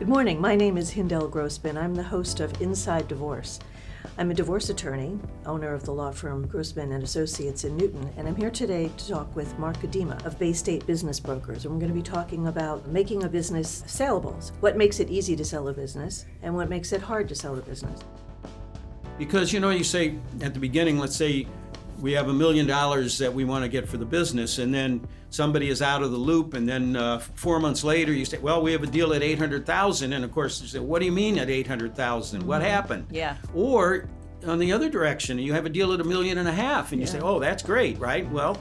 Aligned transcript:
Good 0.00 0.08
morning. 0.08 0.40
My 0.40 0.56
name 0.56 0.78
is 0.78 0.90
Hindel 0.90 1.30
Grossman. 1.30 1.76
I'm 1.76 1.94
the 1.94 2.02
host 2.02 2.40
of 2.40 2.62
Inside 2.62 3.06
Divorce. 3.06 3.58
I'm 4.16 4.30
a 4.30 4.34
divorce 4.34 4.70
attorney, 4.70 5.18
owner 5.44 5.74
of 5.74 5.84
the 5.84 5.92
law 5.92 6.10
firm 6.10 6.46
Grossman 6.46 6.92
and 6.92 7.04
Associates 7.04 7.64
in 7.64 7.76
Newton, 7.76 8.10
and 8.16 8.26
I'm 8.26 8.34
here 8.34 8.50
today 8.50 8.90
to 8.96 9.08
talk 9.08 9.36
with 9.36 9.58
Mark 9.58 9.76
Kadima 9.76 10.24
of 10.24 10.38
Bay 10.38 10.54
State 10.54 10.86
Business 10.86 11.20
Brokers. 11.20 11.66
And 11.66 11.74
we're 11.74 11.80
going 11.80 11.92
to 11.92 11.94
be 11.94 12.00
talking 12.00 12.46
about 12.46 12.88
making 12.88 13.24
a 13.24 13.28
business 13.28 13.84
saleable. 13.86 14.40
What 14.60 14.78
makes 14.78 15.00
it 15.00 15.10
easy 15.10 15.36
to 15.36 15.44
sell 15.44 15.68
a 15.68 15.74
business 15.74 16.24
and 16.42 16.54
what 16.54 16.70
makes 16.70 16.92
it 16.94 17.02
hard 17.02 17.28
to 17.28 17.34
sell 17.34 17.58
a 17.58 17.60
business. 17.60 18.00
Because 19.18 19.52
you 19.52 19.60
know, 19.60 19.68
you 19.68 19.84
say 19.84 20.14
at 20.40 20.54
the 20.54 20.60
beginning, 20.60 20.96
let's 20.96 21.14
say 21.14 21.46
we 22.00 22.12
have 22.12 22.28
a 22.28 22.32
million 22.32 22.66
dollars 22.66 23.18
that 23.18 23.32
we 23.32 23.44
want 23.44 23.62
to 23.64 23.68
get 23.68 23.88
for 23.88 23.96
the 23.96 24.04
business, 24.04 24.58
and 24.58 24.72
then 24.72 25.06
somebody 25.30 25.68
is 25.68 25.82
out 25.82 26.02
of 26.02 26.10
the 26.10 26.16
loop, 26.16 26.54
and 26.54 26.68
then 26.68 26.96
uh, 26.96 27.18
four 27.18 27.60
months 27.60 27.84
later 27.84 28.12
you 28.12 28.24
say, 28.24 28.38
"Well, 28.38 28.62
we 28.62 28.72
have 28.72 28.82
a 28.82 28.86
deal 28.86 29.12
at 29.12 29.22
eight 29.22 29.38
hundred 29.38 29.66
thousand, 29.66 30.12
and 30.12 30.24
of 30.24 30.32
course 30.32 30.60
you 30.62 30.68
say, 30.68 30.78
"What 30.78 31.00
do 31.00 31.06
you 31.06 31.12
mean 31.12 31.38
at 31.38 31.50
eight 31.50 31.66
hundred 31.66 31.94
thousand? 31.94 32.46
What 32.46 32.62
Mm-hmm. 32.62 32.70
happened?" 32.70 33.06
Yeah. 33.10 33.36
Or 33.54 34.08
on 34.46 34.58
the 34.58 34.72
other 34.72 34.88
direction, 34.88 35.38
you 35.38 35.52
have 35.52 35.66
a 35.66 35.70
deal 35.70 35.92
at 35.92 36.00
a 36.00 36.04
million 36.04 36.38
and 36.38 36.48
a 36.48 36.52
half, 36.52 36.92
and 36.92 37.00
you 37.00 37.06
Yeah. 37.06 37.12
say, 37.12 37.20
"Oh, 37.20 37.38
that's 37.38 37.62
great, 37.62 37.98
right?" 37.98 38.28
Well, 38.30 38.58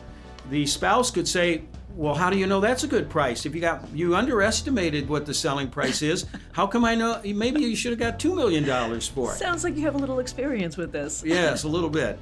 the 0.50 0.66
spouse 0.66 1.12
could 1.12 1.28
say. 1.28 1.64
Well, 1.96 2.14
how 2.16 2.30
do 2.30 2.38
you 2.38 2.48
know 2.48 2.62
that's 2.62 2.86
a 2.86 2.88
good 2.88 3.10
price? 3.10 3.46
If 3.46 3.54
you 3.56 3.60
got 3.60 3.84
you 3.94 4.16
underestimated 4.16 5.10
what 5.10 5.26
the 5.26 5.34
selling 5.34 5.68
price 5.70 6.02
is, 6.02 6.28
how 6.54 6.66
come 6.66 6.86
I 6.86 6.96
know? 6.96 7.20
Maybe 7.26 7.62
you 7.62 7.76
should 7.76 7.92
have 7.92 8.00
got 8.00 8.20
two 8.20 8.34
million 8.36 8.64
dollars 8.64 9.06
for 9.08 9.34
it. 9.34 9.38
Sounds 9.38 9.64
like 9.66 9.76
you 9.76 9.82
have 9.84 9.96
a 9.96 9.98
little 9.98 10.20
experience 10.20 10.78
with 10.78 10.92
this. 10.94 11.24
Yes, 11.26 11.64
a 11.64 11.68
little 11.68 11.90
bit. 11.90 12.18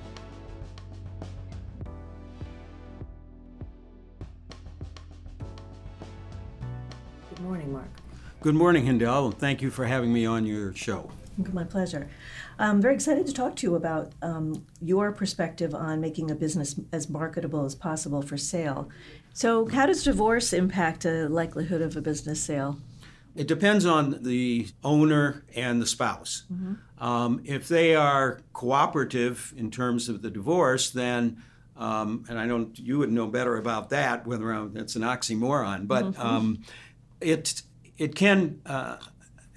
Morning, 7.48 7.72
Mark. 7.72 7.88
Good 8.42 8.56
morning, 8.56 8.86
Hindel, 8.86 9.28
and 9.28 9.38
thank 9.40 9.62
you 9.62 9.72
for 9.72 9.86
having 9.86 10.12
me 10.12 10.26
on 10.26 10.46
your 10.46 10.74
show. 10.76 11.10
My 11.54 11.64
pleasure. 11.64 12.10
I'm 12.60 12.82
very 12.82 12.94
excited 12.94 13.26
to 13.26 13.34
talk 13.34 13.56
to 13.58 13.68
you 13.68 13.76
about 13.76 14.12
um, 14.22 14.66
your 14.82 15.14
perspective 15.14 15.74
on 15.74 16.02
making 16.02 16.30
a 16.30 16.36
business 16.36 16.78
as 16.92 17.10
marketable 17.10 17.64
as 17.64 17.74
possible 17.74 18.22
for 18.22 18.38
sale. 18.38 18.90
So, 19.34 19.66
how 19.68 19.86
does 19.86 20.04
divorce 20.04 20.52
impact 20.52 21.04
the 21.04 21.30
likelihood 21.30 21.82
of 21.82 21.96
a 21.96 22.02
business 22.02 22.44
sale? 22.44 22.80
It 23.34 23.48
depends 23.48 23.86
on 23.86 24.24
the 24.24 24.68
owner 24.84 25.46
and 25.56 25.82
the 25.82 25.86
spouse. 25.86 26.44
Um, 27.00 27.40
if 27.46 27.70
they 27.70 27.96
are 27.96 28.42
cooperative 28.52 29.54
in 29.56 29.72
terms 29.72 30.10
of 30.10 30.22
the 30.22 30.32
divorce, 30.32 30.90
then, 30.90 31.42
um, 31.78 32.26
and 32.28 32.40
I 32.40 32.46
know 32.46 32.72
you 32.74 32.98
would 32.98 33.12
know 33.12 33.28
better 33.28 33.56
about 33.56 33.92
that, 33.92 34.28
whether 34.28 34.52
I'm, 34.52 34.76
it's 34.76 34.96
an 34.98 35.04
oxymoron, 35.04 35.88
but 35.88 36.18
um, 36.20 36.64
it 37.22 37.62
it 37.98 38.16
can 38.16 38.62
uh, 38.66 38.98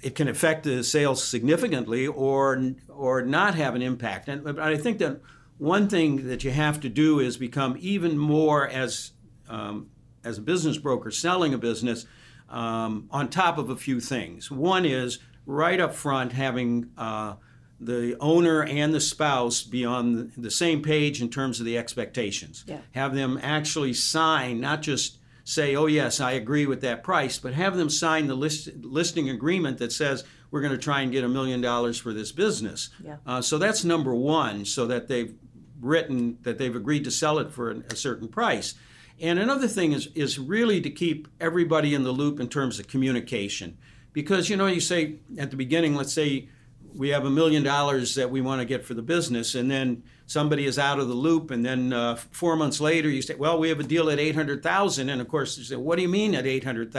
it 0.01 0.15
can 0.15 0.27
affect 0.27 0.63
the 0.63 0.83
sales 0.83 1.23
significantly 1.23 2.07
or 2.07 2.73
or 2.89 3.21
not 3.21 3.55
have 3.55 3.75
an 3.75 3.81
impact. 3.81 4.27
And 4.27 4.43
but 4.43 4.59
I 4.59 4.77
think 4.77 4.99
that 4.99 5.21
one 5.57 5.87
thing 5.87 6.27
that 6.27 6.43
you 6.43 6.51
have 6.51 6.79
to 6.81 6.89
do 6.89 7.19
is 7.19 7.37
become 7.37 7.77
even 7.79 8.17
more 8.17 8.67
as 8.67 9.11
um, 9.47 9.89
as 10.23 10.37
a 10.37 10.41
business 10.41 10.77
broker 10.77 11.11
selling 11.11 11.53
a 11.53 11.57
business 11.57 12.05
um, 12.49 13.07
on 13.11 13.29
top 13.29 13.57
of 13.57 13.69
a 13.69 13.75
few 13.75 13.99
things. 13.99 14.51
One 14.51 14.85
is 14.85 15.19
right 15.45 15.79
up 15.79 15.93
front 15.93 16.33
having 16.33 16.89
uh, 16.97 17.35
the 17.79 18.15
owner 18.19 18.63
and 18.63 18.93
the 18.93 18.99
spouse 18.99 19.63
be 19.63 19.83
on 19.85 20.15
the, 20.15 20.31
the 20.37 20.51
same 20.51 20.81
page 20.81 21.21
in 21.21 21.29
terms 21.29 21.59
of 21.59 21.65
the 21.65 21.77
expectations. 21.77 22.63
Yeah. 22.67 22.79
Have 22.91 23.15
them 23.15 23.39
actually 23.41 23.93
sign, 23.93 24.59
not 24.59 24.81
just 24.81 25.17
say, 25.43 25.75
oh, 25.75 25.87
yes, 25.87 26.19
I 26.19 26.31
agree 26.31 26.65
with 26.65 26.81
that 26.81 27.03
price, 27.03 27.39
but 27.39 27.53
have 27.53 27.75
them 27.77 27.89
sign 27.89 28.27
the 28.27 28.35
list, 28.35 28.69
listing 28.81 29.29
agreement 29.29 29.77
that 29.79 29.91
says 29.91 30.23
we're 30.49 30.61
going 30.61 30.73
to 30.73 30.77
try 30.77 31.01
and 31.01 31.11
get 31.11 31.23
a 31.23 31.29
million 31.29 31.61
dollars 31.61 31.97
for 31.97 32.13
this 32.13 32.31
business. 32.31 32.89
Yeah. 33.03 33.17
Uh, 33.25 33.41
so 33.41 33.57
that's 33.57 33.83
number 33.83 34.13
one, 34.13 34.65
so 34.65 34.85
that 34.87 35.07
they've 35.07 35.33
written 35.79 36.37
that 36.43 36.57
they've 36.59 36.75
agreed 36.75 37.03
to 37.03 37.11
sell 37.11 37.39
it 37.39 37.51
for 37.51 37.71
a 37.71 37.95
certain 37.95 38.27
price. 38.27 38.75
And 39.19 39.39
another 39.39 39.67
thing 39.67 39.93
is 39.93 40.07
is 40.13 40.37
really 40.37 40.81
to 40.81 40.89
keep 40.89 41.27
everybody 41.39 41.93
in 41.93 42.03
the 42.03 42.11
loop 42.11 42.39
in 42.39 42.49
terms 42.49 42.79
of 42.79 42.87
communication, 42.87 43.77
because 44.13 44.49
you 44.49 44.57
know 44.57 44.67
you 44.67 44.79
say 44.79 45.15
at 45.37 45.49
the 45.49 45.57
beginning, 45.57 45.95
let's 45.95 46.13
say 46.13 46.49
we 46.95 47.09
have 47.09 47.25
a 47.25 47.29
million 47.29 47.63
dollars 47.63 48.15
that 48.15 48.29
we 48.29 48.41
want 48.41 48.61
to 48.61 48.65
get 48.65 48.85
for 48.85 48.93
the 48.93 49.01
business, 49.01 49.55
and 49.55 49.69
then 49.69 50.03
somebody 50.25 50.65
is 50.65 50.79
out 50.79 50.99
of 50.99 51.07
the 51.07 51.13
loop, 51.13 51.51
and 51.51 51.65
then 51.65 51.93
uh, 51.93 52.15
four 52.15 52.55
months 52.55 52.79
later 52.79 53.09
you 53.09 53.21
say, 53.21 53.35
well, 53.35 53.59
we 53.59 53.69
have 53.69 53.79
a 53.79 53.83
deal 53.83 54.09
at 54.09 54.19
eight 54.19 54.35
hundred 54.35 54.63
thousand, 54.63 55.09
and 55.09 55.21
of 55.21 55.27
course 55.27 55.57
you 55.57 55.63
say, 55.63 55.75
what 55.75 55.95
do 55.95 56.01
you 56.01 56.09
mean 56.09 56.35
at 56.35 56.45
eight 56.45 56.63
hundred 56.63 56.91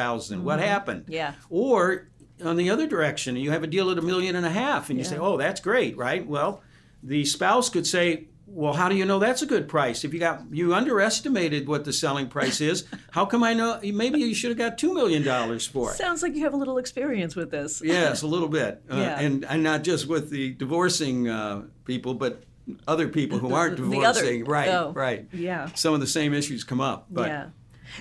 What 0.44 0.60
happened? 0.60 1.04
Yeah. 1.08 1.34
Or 1.50 2.08
on 2.44 2.56
the 2.56 2.70
other 2.70 2.86
direction, 2.86 3.36
you 3.36 3.50
have 3.50 3.62
a 3.62 3.66
deal 3.66 3.90
at 3.90 3.98
a 3.98 4.02
million 4.02 4.36
and 4.36 4.46
a 4.46 4.50
half, 4.50 4.90
and 4.90 4.98
you 4.98 5.04
say, 5.04 5.16
"Oh, 5.18 5.36
that's 5.36 5.60
great, 5.60 5.96
right?" 5.96 6.26
Well, 6.26 6.62
the 7.02 7.24
spouse 7.24 7.68
could 7.68 7.86
say, 7.86 8.26
"Well, 8.54 8.74
how 8.74 8.88
do 8.88 8.94
you 8.94 9.04
know 9.04 9.18
that's 9.18 9.42
a 9.42 9.46
good 9.46 9.66
price? 9.68 10.04
If 10.04 10.12
you 10.12 10.20
got 10.20 10.42
you 10.50 10.74
underestimated 10.74 11.66
what 11.66 11.84
the 11.84 11.92
selling 11.92 12.28
price 12.28 12.60
is, 12.60 12.84
how 13.10 13.24
come 13.26 13.42
I 13.42 13.54
know? 13.54 13.80
Maybe 13.82 14.18
you 14.20 14.34
should 14.34 14.50
have 14.50 14.58
got 14.58 14.78
two 14.78 14.92
million 14.94 15.22
dollars 15.22 15.66
for 15.66 15.90
it." 15.90 15.96
Sounds 15.96 16.22
like 16.22 16.34
you 16.34 16.42
have 16.44 16.54
a 16.54 16.56
little 16.56 16.78
experience 16.78 17.34
with 17.36 17.50
this. 17.50 17.82
Yes, 17.92 18.22
a 18.22 18.26
little 18.26 18.48
bit, 18.48 18.82
uh, 18.90 18.96
Yeah. 18.96 19.20
and 19.20 19.44
and 19.44 19.62
not 19.62 19.82
just 19.84 20.06
with 20.06 20.30
the 20.30 20.52
divorcing 20.54 21.28
uh, 21.28 21.62
people, 21.84 22.14
but 22.14 22.42
other 22.86 23.08
people 23.08 23.38
who 23.38 23.52
aren't 23.54 23.76
The 23.76 23.82
other- 24.04 24.20
divorcing. 24.22 24.44
right, 24.44 24.68
oh, 24.68 24.92
right. 24.94 25.26
yeah. 25.32 25.68
Some 25.74 25.94
of 25.94 26.00
the 26.00 26.06
same 26.06 26.32
issues 26.34 26.62
come 26.64 26.80
up, 26.80 27.06
but 27.10 27.28
yeah. 27.28 27.46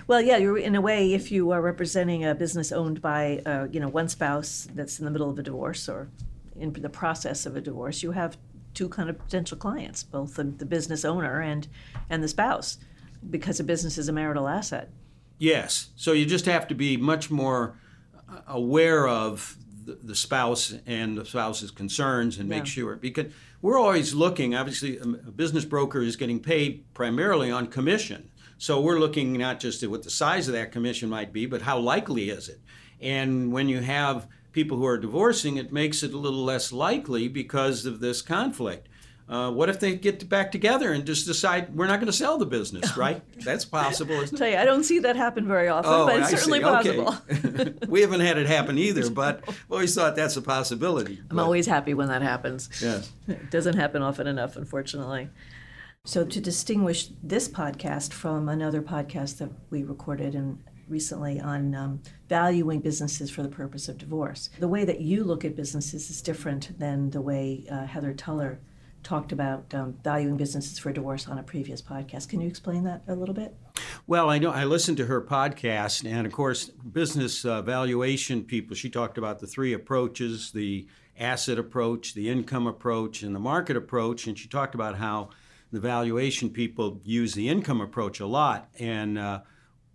Well, 0.07 0.22
yeah, 0.22 0.38
you're 0.38 0.57
in 0.57 0.75
a 0.75 0.81
way, 0.81 1.13
if 1.13 1.31
you 1.34 1.51
are 1.51 1.61
representing 1.61 2.23
a 2.23 2.34
business 2.34 2.72
owned 2.72 3.01
by, 3.01 3.41
uh, 3.45 3.67
you 3.73 3.79
know, 3.81 3.90
one 3.90 4.07
spouse 4.07 4.67
that's 4.73 5.00
in 5.00 5.06
the 5.06 5.11
middle 5.11 5.29
of 5.29 5.38
a 5.38 5.44
divorce 5.44 5.90
or 5.90 6.07
in 6.56 6.72
the 6.72 6.90
process 6.90 7.45
of 7.45 7.57
a 7.57 7.61
divorce, 7.61 8.01
you 8.03 8.11
have 8.11 8.38
two 8.74 8.90
kind 8.90 9.09
of 9.09 9.18
potential 9.18 9.58
clients, 9.58 10.04
both 10.04 10.36
the, 10.36 10.44
the 10.44 10.66
business 10.66 11.06
owner 11.06 11.42
and 11.42 11.68
and 12.09 12.24
the 12.24 12.28
spouse, 12.28 12.78
because 13.30 13.59
a 13.59 13.64
business 13.64 13.98
is 13.98 14.08
a 14.09 14.14
marital 14.14 14.48
asset. 14.48 14.90
Yes. 15.38 15.90
So 15.96 16.12
you 16.14 16.26
just 16.26 16.46
have 16.46 16.68
to 16.68 16.76
be 16.76 16.98
much 16.98 17.32
more 17.32 17.76
uh, 18.30 18.42
aware 18.48 19.08
of 19.08 19.58
the, 19.86 19.98
the 20.04 20.16
spouse 20.16 20.76
and 20.86 21.18
the 21.18 21.26
spouse's 21.26 21.72
concerns 21.72 22.38
and 22.38 22.48
make 22.48 22.59
Yeah. 22.59 22.66
sure 22.66 22.96
because 22.96 23.32
we're 23.62 23.80
always 23.80 24.14
looking. 24.14 24.56
Obviously, 24.56 24.98
a 25.00 25.06
business 25.06 25.66
broker 25.66 26.02
is 26.02 26.16
getting 26.16 26.40
paid 26.40 26.84
primarily 26.94 27.50
on 27.52 27.68
commission. 27.68 28.30
So 28.58 28.80
we're 28.80 29.00
looking 29.00 29.34
not 29.34 29.59
just 29.59 29.82
at 29.82 29.90
what 29.90 30.03
the 30.03 30.12
size 30.12 30.48
of 30.48 30.53
that 30.53 30.72
commission 30.72 31.09
might 31.09 31.34
be, 31.34 31.48
but 31.48 31.64
how 31.64 31.80
likely 31.80 32.30
is 32.30 32.48
it. 32.48 32.62
And 33.00 33.52
when 33.52 33.68
you 33.68 33.80
have 33.82 34.28
people 34.51 34.78
who 34.78 34.85
are 34.85 34.97
divorcing, 34.97 35.57
it 35.57 35.72
makes 35.72 36.03
it 36.03 36.13
a 36.13 36.17
little 36.17 36.44
less 36.44 36.72
likely 36.72 37.28
because 37.28 37.85
of 37.85 38.00
this 38.00 38.22
conflict. 38.22 38.88
Uh, 39.29 39.50
what 39.50 39.69
if 39.69 39.79
they 39.79 39.95
get 39.95 40.28
back 40.28 40.51
together 40.51 40.91
and 40.91 41.06
just 41.06 41.25
decide 41.25 41.73
we're 41.73 41.88
not 41.88 42.01
going 42.01 42.07
to 42.07 42.12
sell 42.12 42.38
the 42.38 42.45
business, 42.45 42.97
right? 43.06 43.22
That's 43.45 43.63
possible, 43.63 44.16
isn't 44.16 44.35
it? 44.35 44.38
tell 44.38 44.50
you, 44.50 44.57
I 44.57 44.66
don't 44.66 44.84
see 44.84 45.00
that 45.00 45.16
happen 45.16 45.47
very 45.47 45.69
often, 45.69 45.90
Oh, 45.94 46.06
but 46.06 46.17
it's 46.19 46.34
I 46.34 46.35
certainly 46.35 46.59
see. 46.59 46.63
possible. 46.63 47.16
Okay. 47.31 47.73
we 47.88 48.01
haven't 48.01 48.19
had 48.19 48.38
it 48.38 48.47
happen 48.47 48.78
either, 48.88 49.09
but 49.09 49.47
we 49.69 49.75
always 49.75 49.95
thought 49.95 50.17
that's 50.17 50.35
a 50.35 50.41
possibility. 50.41 51.19
I'm 51.29 51.38
But, 51.38 51.44
always 51.44 51.66
happy 51.66 51.94
when 51.94 52.09
that 52.09 52.22
happens. 52.22 52.69
yes. 52.81 53.09
It 53.28 53.50
doesn't 53.50 53.78
happen 53.78 54.01
often 54.01 54.28
enough, 54.28 54.57
unfortunately. 54.57 55.29
So, 56.03 56.25
to 56.25 56.41
distinguish 56.41 57.07
this 57.23 57.47
podcast 57.47 58.11
from 58.11 58.50
another 58.50 58.81
podcast 58.81 59.38
that 59.38 59.51
we 59.69 59.84
recorded 59.84 60.35
in, 60.35 60.61
recently 60.88 61.40
on 61.40 61.75
um, 61.75 62.02
valuing 62.30 62.80
businesses 62.80 63.30
for 63.30 63.44
the 63.44 63.50
purpose 63.50 63.88
of 63.90 63.97
divorce, 63.97 64.50
the 64.59 64.68
way 64.68 64.86
that 64.86 65.02
you 65.02 65.24
look 65.24 65.46
at 65.46 65.56
businesses 65.56 66.09
is 66.09 66.22
different 66.22 66.78
than 66.80 67.09
the 67.09 67.22
way 67.22 67.66
uh, 67.72 67.86
Heather 67.86 68.14
Tuller 68.14 68.59
talked 69.03 69.31
about 69.31 69.74
um, 69.74 69.96
valuing 70.03 70.38
businesses 70.38 70.78
for 70.80 70.91
divorce 70.91 71.28
on 71.28 71.38
a 71.38 71.44
previous 71.44 71.81
podcast. 71.81 72.30
Can 72.30 72.41
you 72.41 72.47
explain 72.47 72.84
that 72.84 73.02
a 73.08 73.16
little 73.16 73.36
bit? 73.36 73.56
Well, 74.08 74.30
I 74.30 74.40
know 74.40 74.52
I 74.52 74.66
listened 74.66 74.97
to 74.97 75.06
her 75.06 75.22
podcast, 75.22 76.09
and 76.09 76.25
of 76.28 76.34
course, 76.34 76.66
business 76.70 77.46
uh, 77.46 77.62
valuation 77.62 78.44
people. 78.44 78.75
She 78.75 78.90
talked 78.90 79.18
about 79.18 79.40
the 79.40 79.47
three 79.47 79.74
approaches: 79.74 80.52
the 80.52 80.88
asset 81.17 81.58
approach, 81.58 82.14
the 82.14 82.29
income 82.29 82.67
approach, 82.67 83.23
and 83.23 83.35
the 83.35 83.40
market 83.40 83.78
approach. 83.78 84.28
And 84.28 84.38
she 84.38 84.47
talked 84.47 84.76
about 84.76 84.97
how 84.97 85.29
the 85.72 85.79
valuation 85.79 86.50
people 86.50 87.00
use 87.03 87.34
the 87.34 87.47
income 87.47 87.82
approach 87.82 88.20
a 88.20 88.26
lot, 88.26 88.70
and 88.79 89.17
uh, 89.17 89.41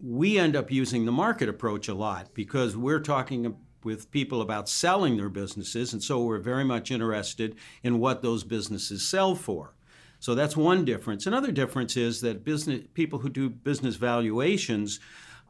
we 0.00 0.38
end 0.38 0.56
up 0.56 0.70
using 0.70 1.04
the 1.04 1.12
market 1.12 1.48
approach 1.48 1.88
a 1.88 1.94
lot 1.94 2.34
because 2.34 2.76
we're 2.76 3.00
talking 3.00 3.56
with 3.82 4.10
people 4.10 4.42
about 4.42 4.68
selling 4.68 5.16
their 5.16 5.28
businesses, 5.28 5.92
and 5.92 6.02
so 6.02 6.22
we're 6.22 6.38
very 6.38 6.64
much 6.64 6.90
interested 6.90 7.56
in 7.82 7.98
what 7.98 8.20
those 8.20 8.42
businesses 8.44 9.06
sell 9.08 9.34
for. 9.34 9.74
So 10.18 10.34
that's 10.34 10.56
one 10.56 10.84
difference. 10.84 11.26
Another 11.26 11.52
difference 11.52 11.96
is 11.96 12.20
that 12.22 12.44
business 12.44 12.82
people 12.94 13.20
who 13.20 13.28
do 13.28 13.48
business 13.48 13.96
valuations 13.96 14.98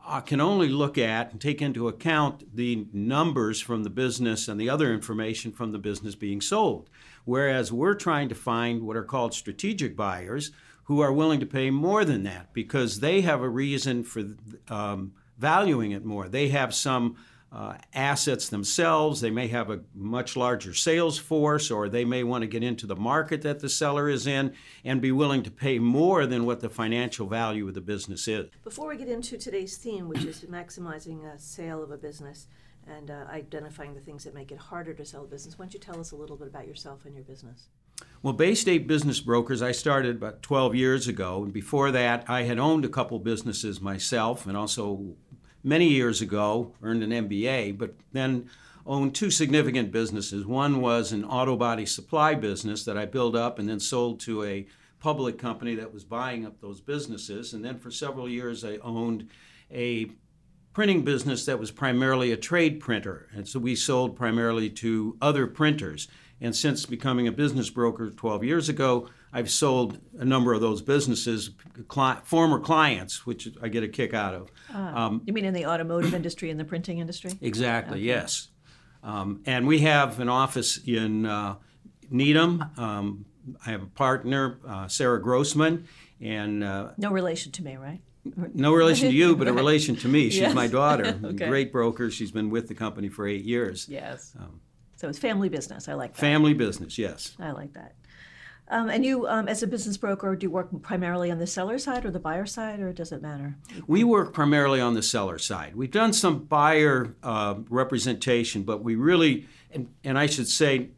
uh, 0.07 0.21
can 0.21 0.41
only 0.41 0.69
look 0.69 0.99
at 0.99 1.33
and 1.33 1.41
take 1.41 1.63
into 1.63 1.89
account 1.89 2.55
the 2.55 2.87
numbers 2.93 3.61
from 3.61 3.83
the 3.83 3.91
business 3.91 4.49
and 4.49 4.61
the 4.61 4.71
other 4.71 4.93
information 4.93 5.51
from 5.51 5.73
the 5.73 5.79
business 5.79 6.15
being 6.15 6.41
sold. 6.41 6.91
Whereas 7.25 7.73
we're 7.73 7.95
trying 7.95 8.29
to 8.29 8.35
find 8.35 8.83
what 8.83 8.97
are 8.97 9.05
called 9.05 9.35
strategic 9.35 9.97
buyers 9.97 10.53
who 10.87 11.01
are 11.01 11.13
willing 11.13 11.41
to 11.41 11.47
pay 11.47 11.71
more 11.71 12.05
than 12.05 12.23
that 12.23 12.53
because 12.53 13.01
they 13.01 13.21
have 13.21 13.43
a 13.43 13.49
reason 13.49 14.05
for 14.05 14.23
um, 14.69 15.13
valuing 15.37 15.91
it 15.91 16.05
more. 16.05 16.29
They 16.29 16.49
have 16.49 16.75
some 16.75 17.17
uh, 17.51 17.75
assets 17.93 18.49
themselves. 18.49 19.21
They 19.21 19.31
may 19.31 19.49
have 19.49 19.71
a 19.71 19.81
much 19.95 20.37
larger 20.37 20.75
sales 20.75 21.19
force, 21.19 21.71
or 21.71 21.89
they 21.89 22.05
may 22.05 22.23
want 22.23 22.43
to 22.43 22.47
get 22.47 22.63
into 22.63 22.87
the 22.87 22.95
market 22.97 23.43
that 23.43 23.61
the 23.61 23.69
seller 23.69 24.09
is 24.09 24.27
in 24.27 24.53
and 24.85 25.01
be 25.01 25.11
willing 25.11 25.43
to 25.43 25.51
pay 25.51 25.79
more 25.79 26.27
than 26.27 26.45
what 26.45 26.61
the 26.61 26.69
financial 26.69 27.27
value 27.27 27.67
of 27.67 27.75
the 27.75 27.81
business 27.81 28.29
is. 28.29 28.49
Before 28.63 28.89
we 28.89 28.97
get 28.97 29.09
into 29.09 29.37
today's 29.37 29.77
theme, 29.77 30.09
which 30.09 30.25
is 30.25 30.43
maximizing 30.43 31.25
a 31.25 31.39
sale 31.39 31.83
of 31.83 31.91
a 31.91 31.97
business 31.97 32.47
and 32.87 33.11
uh, 33.11 33.25
identifying 33.31 33.95
the 33.95 34.01
things 34.01 34.23
that 34.23 34.35
make 34.35 34.53
it 34.53 34.59
harder 34.59 34.95
to 34.95 35.05
sell 35.05 35.25
a 35.25 35.27
business, 35.27 35.59
why 35.59 35.65
don't 35.65 35.75
you 35.75 35.81
tell 35.81 35.99
us 35.99 36.13
a 36.13 36.17
little 36.17 36.37
bit 36.37 36.47
about 36.47 36.69
yourself 36.69 37.07
and 37.07 37.15
your 37.15 37.25
business? 37.25 37.69
Well, 38.27 38.33
Bay 38.33 38.57
State 38.57 38.89
Business 38.89 39.21
Brokers, 39.21 39.63
I 39.63 39.71
started 39.71 40.17
about 40.17 40.43
12 40.43 40.75
years 40.75 41.07
ago. 41.07 41.45
And 41.45 41.53
before 41.53 41.93
that, 41.93 42.29
I 42.29 42.43
had 42.43 42.59
owned 42.59 42.85
a 42.85 42.89
couple 42.89 43.21
businesses 43.21 43.81
myself 43.81 44.49
and 44.49 44.57
also 44.57 45.15
many 45.63 45.87
years 45.87 46.21
ago 46.21 46.75
earned 46.83 47.05
an 47.05 47.29
MBA, 47.29 47.79
but 47.79 47.95
then 48.11 48.51
owned 48.85 49.15
two 49.15 49.31
significant 49.31 49.93
businesses. 49.93 50.45
One 50.45 50.81
was 50.81 51.13
an 51.13 51.25
auto 51.25 51.55
body 51.55 51.87
supply 51.87 52.35
business 52.35 52.85
that 52.85 52.99
I 52.99 53.05
built 53.05 53.37
up 53.37 53.61
and 53.61 53.69
then 53.69 53.79
sold 53.79 54.19
to 54.23 54.43
a 54.43 54.67
public 54.99 55.39
company 55.39 55.77
that 55.77 55.95
was 55.95 56.03
buying 56.03 56.45
up 56.45 56.61
those 56.61 56.81
businesses. 56.81 57.53
And 57.53 57.65
then 57.65 57.79
for 57.79 57.93
several 57.93 58.29
years, 58.29 58.65
I 58.65 58.79
owned 58.79 59.29
a 59.71 60.11
printing 60.73 61.03
business 61.05 61.47
that 61.47 61.61
was 61.61 61.71
primarily 61.71 62.33
a 62.33 62.37
trade 62.37 62.81
printer. 62.81 63.29
And 63.33 63.47
so 63.47 63.61
we 63.61 63.77
sold 63.77 64.17
primarily 64.17 64.69
to 64.71 65.17
other 65.23 65.47
printers. 65.47 66.09
And 66.41 66.55
since 66.55 66.85
becoming 66.85 67.27
a 67.27 67.33
business 67.33 67.71
broker 67.71 68.11
12 68.11 68.45
years 68.45 68.69
ago, 68.69 69.09
I've 69.33 69.51
sold 69.51 69.99
a 70.19 70.25
number 70.25 70.53
of 70.53 70.61
those 70.61 70.83
businesses, 70.83 71.51
cli- 71.89 72.17
former 72.25 72.61
clients, 72.61 73.27
which 73.27 73.49
I 73.63 73.69
get 73.69 73.83
a 73.83 73.89
kick 73.89 74.15
out 74.15 74.35
of. 74.35 74.51
Ah, 74.73 75.07
um, 75.07 75.23
you 75.25 75.33
mean 75.33 75.45
in 75.45 75.55
the 75.55 75.67
automotive 75.67 76.15
industry 76.15 76.51
and 76.51 76.61
the 76.61 76.65
printing 76.65 76.99
industry? 76.99 77.33
Exactly, 77.41 77.99
okay. 77.99 78.07
yes. 78.07 78.49
Um, 79.03 79.43
and 79.47 79.67
we 79.67 79.81
have 79.81 80.21
an 80.21 80.29
office 80.29 80.79
in 80.85 81.27
uh, 81.27 81.57
Needham. 82.11 82.65
Um, 82.77 83.25
I 83.65 83.71
have 83.71 83.83
a 83.83 83.87
partner, 83.87 84.59
uh, 84.67 84.89
Sarah 84.89 85.23
Grossman, 85.23 85.87
and 86.21 86.65
uh, 86.65 86.91
no 86.97 87.11
relation 87.11 87.53
to 87.53 87.63
me, 87.63 87.77
right? 87.77 88.01
No 88.55 88.75
relation 88.75 89.11
to 89.11 89.15
you, 89.15 89.37
but 89.37 89.47
a 89.47 89.53
relation 89.63 89.97
to 89.97 90.09
me. 90.09 90.31
She's 90.31 90.41
yes. 90.41 90.55
my 90.55 90.67
daughter. 90.67 91.19
okay. 91.25 91.47
Great 91.47 91.73
broker. 91.73 92.11
She's 92.11 92.33
been 92.33 92.51
with 92.51 92.67
the 92.69 92.75
company 92.75 93.09
for 93.09 93.27
eight 93.27 93.45
years. 93.45 93.87
Yes. 93.89 94.35
Um, 94.39 94.61
so 94.97 95.09
it's 95.09 95.19
family 95.19 95.49
business. 95.49 95.89
I 95.89 95.95
like 95.95 96.15
that. 96.15 96.21
Family 96.21 96.55
business, 96.55 96.99
yes. 96.99 97.37
I 97.39 97.53
like 97.53 97.75
that. 97.75 97.95
Um, 98.69 98.89
and 98.89 99.05
you, 99.05 99.29
um, 99.29 99.47
as 99.47 99.63
a 99.63 99.67
business 99.67 99.97
broker, 99.97 100.35
do 100.35 100.47
you 100.47 100.51
work 100.51 100.71
primarily 100.83 101.31
on 101.31 101.39
the 101.39 101.47
seller 101.47 101.79
side 101.79 102.05
or 102.05 102.11
the 102.11 102.19
buyer 102.19 102.47
side, 102.47 102.81
or 102.81 102.93
does 102.93 103.13
it 103.13 103.23
matter? 103.23 103.57
We 103.87 104.03
work 104.03 104.33
primarily 104.33 104.81
on 104.81 104.95
the 104.95 105.03
seller 105.03 105.39
side. 105.39 105.77
We've 105.77 105.91
done 105.91 106.13
some 106.13 106.45
buyer 106.45 107.15
uh, 107.23 107.57
representation, 107.69 108.65
but 108.65 108.83
we 108.83 108.97
really, 108.97 109.47
and, 109.71 109.89
and 110.03 110.19
I 110.19 110.27
should 110.27 110.49
say, 110.49 110.91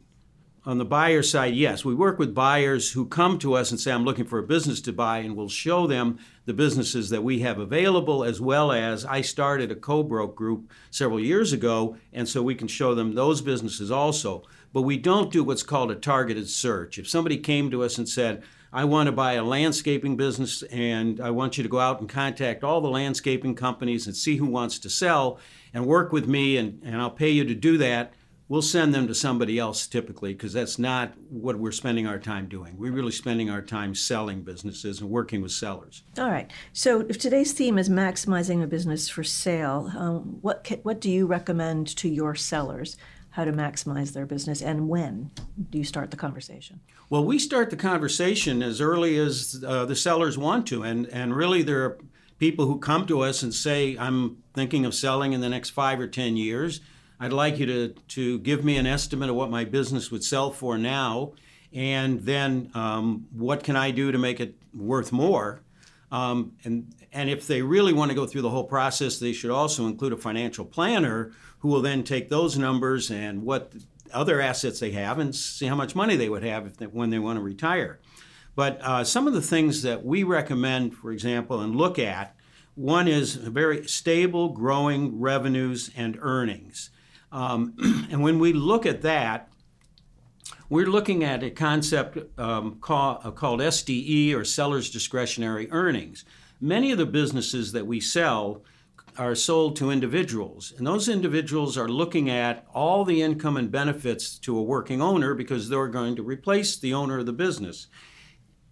on 0.65 0.77
the 0.77 0.85
buyer 0.85 1.23
side, 1.23 1.55
yes, 1.55 1.85
we 1.85 1.95
work 1.95 2.19
with 2.19 2.35
buyers 2.35 2.91
who 2.91 3.05
come 3.05 3.39
to 3.39 3.53
us 3.53 3.71
and 3.71 3.79
say, 3.79 3.91
I'm 3.91 4.03
looking 4.03 4.25
for 4.25 4.39
a 4.39 4.43
business 4.43 4.81
to 4.81 4.93
buy, 4.93 5.19
and 5.19 5.35
we'll 5.35 5.49
show 5.49 5.87
them 5.87 6.19
the 6.45 6.53
businesses 6.53 7.09
that 7.11 7.23
we 7.23 7.39
have 7.39 7.59
available, 7.59 8.23
as 8.23 8.41
well 8.41 8.71
as 8.71 9.05
I 9.05 9.21
started 9.21 9.71
a 9.71 9.75
co 9.75 10.03
broke 10.03 10.35
group 10.35 10.69
several 10.91 11.19
years 11.19 11.53
ago, 11.53 11.95
and 12.11 12.27
so 12.27 12.43
we 12.43 12.55
can 12.55 12.67
show 12.67 12.93
them 12.93 13.15
those 13.15 13.41
businesses 13.41 13.89
also. 13.89 14.43
But 14.73 14.81
we 14.81 14.97
don't 14.97 15.31
do 15.31 15.43
what's 15.43 15.63
called 15.63 15.91
a 15.91 15.95
targeted 15.95 16.49
search. 16.49 16.99
If 16.99 17.07
somebody 17.07 17.37
came 17.37 17.71
to 17.71 17.83
us 17.83 17.97
and 17.97 18.07
said, 18.07 18.43
I 18.71 18.85
want 18.85 19.07
to 19.07 19.11
buy 19.11 19.33
a 19.33 19.43
landscaping 19.43 20.15
business 20.15 20.61
and 20.63 21.19
I 21.19 21.31
want 21.31 21.57
you 21.57 21.63
to 21.63 21.69
go 21.69 21.79
out 21.79 22.01
and 22.01 22.07
contact 22.07 22.63
all 22.63 22.81
the 22.81 22.89
landscaping 22.89 23.55
companies 23.55 24.05
and 24.05 24.15
see 24.15 24.35
who 24.35 24.45
wants 24.45 24.77
to 24.79 24.91
sell 24.91 25.39
and 25.73 25.87
work 25.87 26.11
with 26.11 26.27
me 26.27 26.57
and, 26.57 26.79
and 26.83 27.01
I'll 27.01 27.09
pay 27.09 27.31
you 27.31 27.43
to 27.45 27.55
do 27.55 27.79
that 27.79 28.13
we'll 28.49 28.63
send 28.63 28.93
them 28.93 29.07
to 29.07 29.15
somebody 29.15 29.59
else 29.59 29.87
typically 29.87 30.33
because 30.33 30.51
that's 30.51 30.77
not 30.77 31.13
what 31.29 31.57
we're 31.57 31.71
spending 31.71 32.07
our 32.07 32.19
time 32.19 32.47
doing. 32.47 32.75
We're 32.77 32.91
really 32.91 33.11
spending 33.11 33.49
our 33.49 33.61
time 33.61 33.95
selling 33.95 34.41
businesses 34.41 34.99
and 34.99 35.09
working 35.09 35.41
with 35.41 35.51
sellers. 35.51 36.03
All 36.17 36.29
right. 36.29 36.51
So 36.73 37.01
if 37.07 37.19
today's 37.19 37.53
theme 37.53 37.77
is 37.77 37.89
maximizing 37.89 38.63
a 38.63 38.67
business 38.67 39.07
for 39.07 39.23
sale, 39.23 39.91
um, 39.95 40.39
what 40.41 40.63
can, 40.63 40.79
what 40.79 40.99
do 40.99 41.09
you 41.09 41.27
recommend 41.27 41.95
to 41.97 42.09
your 42.09 42.35
sellers? 42.35 42.97
How 43.31 43.45
to 43.45 43.53
maximize 43.53 44.11
their 44.11 44.25
business 44.25 44.61
and 44.61 44.89
when 44.89 45.29
do 45.69 45.77
you 45.77 45.83
start 45.83 46.09
the 46.09 46.17
conversation? 46.17 46.79
Well, 47.11 47.23
we 47.23 47.37
start 47.37 47.69
the 47.69 47.77
conversation 47.77 48.63
as 48.63 48.81
early 48.81 49.17
as 49.19 49.63
uh, 49.65 49.85
the 49.85 49.95
sellers 49.95 50.37
want 50.37 50.65
to, 50.67 50.81
and 50.81 51.07
and 51.07 51.35
really 51.35 51.61
there 51.61 51.85
are 51.85 51.97
people 52.39 52.65
who 52.65 52.79
come 52.79 53.05
to 53.05 53.21
us 53.21 53.43
and 53.43 53.53
say, 53.53 53.95
"I'm 53.97 54.37
thinking 54.53 54.83
of 54.83 54.93
selling 54.93 55.33
in 55.33 55.41
the 55.41 55.49
next 55.49 55.69
five 55.69 55.99
or 55.99 56.07
ten 56.07 56.37
years." 56.37 56.81
I'd 57.19 57.33
like 57.33 57.59
you 57.59 57.65
to, 57.65 57.89
to 57.89 58.39
give 58.39 58.63
me 58.63 58.77
an 58.77 58.85
estimate 58.85 59.29
of 59.29 59.35
what 59.35 59.49
my 59.49 59.65
business 59.65 60.09
would 60.09 60.23
sell 60.23 60.51
for 60.51 60.77
now, 60.77 61.33
and 61.73 62.21
then 62.21 62.71
um, 62.73 63.27
what 63.31 63.63
can 63.63 63.75
I 63.75 63.91
do 63.91 64.11
to 64.11 64.17
make 64.17 64.39
it 64.39 64.55
worth 64.73 65.11
more? 65.11 65.61
Um, 66.11 66.53
and, 66.63 66.93
and 67.11 67.29
if 67.29 67.45
they 67.45 67.61
really 67.61 67.93
want 67.93 68.09
to 68.09 68.15
go 68.15 68.25
through 68.25 68.41
the 68.41 68.49
whole 68.49 68.63
process, 68.63 69.19
they 69.19 69.33
should 69.33 69.51
also 69.51 69.85
include 69.85 70.13
a 70.13 70.17
financial 70.17 70.65
planner 70.65 71.31
who 71.59 71.67
will 71.67 71.81
then 71.81 72.03
take 72.03 72.29
those 72.29 72.57
numbers 72.57 73.11
and 73.11 73.43
what 73.43 73.73
other 74.13 74.41
assets 74.41 74.79
they 74.79 74.91
have 74.91 75.19
and 75.19 75.35
see 75.35 75.67
how 75.67 75.75
much 75.75 75.95
money 75.95 76.15
they 76.15 76.29
would 76.29 76.43
have 76.43 76.77
they, 76.77 76.87
when 76.87 77.09
they 77.09 77.19
want 77.19 77.37
to 77.37 77.43
retire. 77.43 77.99
But 78.55 78.79
uh, 78.81 79.03
some 79.03 79.27
of 79.27 79.33
the 79.33 79.41
things 79.41 79.83
that 79.83 80.03
we 80.03 80.23
recommend, 80.23 80.95
for 80.95 81.11
example, 81.11 81.59
and 81.59 81.75
look 81.75 81.99
at 81.99 82.35
one 82.75 83.07
is 83.07 83.35
very 83.35 83.85
stable, 83.87 84.49
growing 84.49 85.19
revenues 85.19 85.91
and 85.95 86.17
earnings. 86.21 86.89
Um, 87.31 88.07
and 88.11 88.21
when 88.21 88.39
we 88.39 88.53
look 88.53 88.85
at 88.85 89.01
that, 89.01 89.49
we're 90.69 90.87
looking 90.87 91.23
at 91.23 91.43
a 91.43 91.49
concept 91.49 92.17
um, 92.39 92.77
call, 92.79 93.21
uh, 93.23 93.31
called 93.31 93.59
SDE 93.59 94.35
or 94.35 94.45
seller's 94.45 94.89
discretionary 94.89 95.67
earnings. 95.71 96.25
Many 96.61 96.91
of 96.91 96.97
the 96.97 97.05
businesses 97.05 97.71
that 97.71 97.87
we 97.87 97.99
sell 97.99 98.63
are 99.17 99.35
sold 99.35 99.75
to 99.77 99.91
individuals, 99.91 100.73
and 100.77 100.85
those 100.85 101.09
individuals 101.09 101.77
are 101.77 101.89
looking 101.89 102.29
at 102.29 102.65
all 102.73 103.03
the 103.03 103.21
income 103.21 103.57
and 103.57 103.71
benefits 103.71 104.37
to 104.39 104.57
a 104.57 104.61
working 104.61 105.01
owner 105.01 105.33
because 105.33 105.67
they're 105.67 105.87
going 105.87 106.15
to 106.15 106.23
replace 106.23 106.77
the 106.77 106.93
owner 106.93 107.19
of 107.19 107.25
the 107.25 107.33
business. 107.33 107.87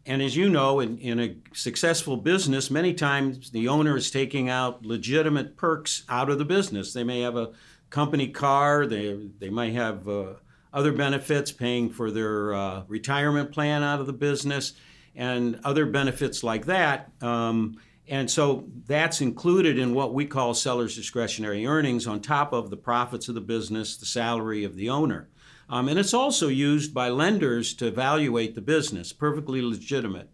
And 0.05 0.21
as 0.21 0.37
you 0.37 0.49
know, 0.49 0.79
in, 0.79 0.97
in 0.99 1.19
a 1.19 1.35
successful 1.53 2.15
business, 2.15 2.71
many 2.71 2.93
times 2.93 3.51
the 3.51 3.67
owner 3.67 3.97
is 3.97 4.09
taking 4.09 4.47
out 4.47 4.85
legitimate 4.85 5.57
perks 5.57 6.03
out 6.07 6.29
of 6.29 6.37
the 6.37 6.45
business. 6.45 6.93
They 6.93 7.03
may 7.03 7.21
have 7.21 7.35
a 7.35 7.51
company 7.89 8.27
car. 8.27 8.85
They 8.85 9.29
they 9.39 9.49
might 9.49 9.73
have 9.73 10.07
uh, 10.07 10.33
other 10.73 10.91
benefits, 10.91 11.51
paying 11.51 11.89
for 11.89 12.11
their 12.11 12.53
uh, 12.53 12.83
retirement 12.87 13.51
plan 13.51 13.83
out 13.83 13.99
of 13.99 14.07
the 14.07 14.13
business, 14.13 14.73
and 15.15 15.59
other 15.63 15.85
benefits 15.85 16.43
like 16.43 16.65
that. 16.65 17.11
Um, 17.21 17.79
and 18.09 18.29
so 18.31 18.69
that's 18.85 19.19
included 19.19 19.77
in 19.77 19.93
what 19.93 20.13
we 20.13 20.25
call 20.25 20.53
seller's 20.53 20.95
discretionary 20.95 21.65
earnings 21.65 22.07
on 22.07 22.21
top 22.21 22.53
of 22.53 22.69
the 22.69 22.77
profits 22.77 23.27
of 23.27 23.35
the 23.35 23.41
business, 23.41 23.97
the 23.97 24.05
salary 24.05 24.63
of 24.63 24.75
the 24.75 24.89
owner. 24.89 25.27
Um, 25.69 25.89
and 25.89 25.99
it's 25.99 26.13
also 26.13 26.47
used 26.47 26.93
by 26.93 27.09
lenders 27.09 27.73
to 27.75 27.87
evaluate 27.87 28.55
the 28.55 28.61
business, 28.61 29.11
perfectly 29.11 29.61
legitimate. 29.61 30.29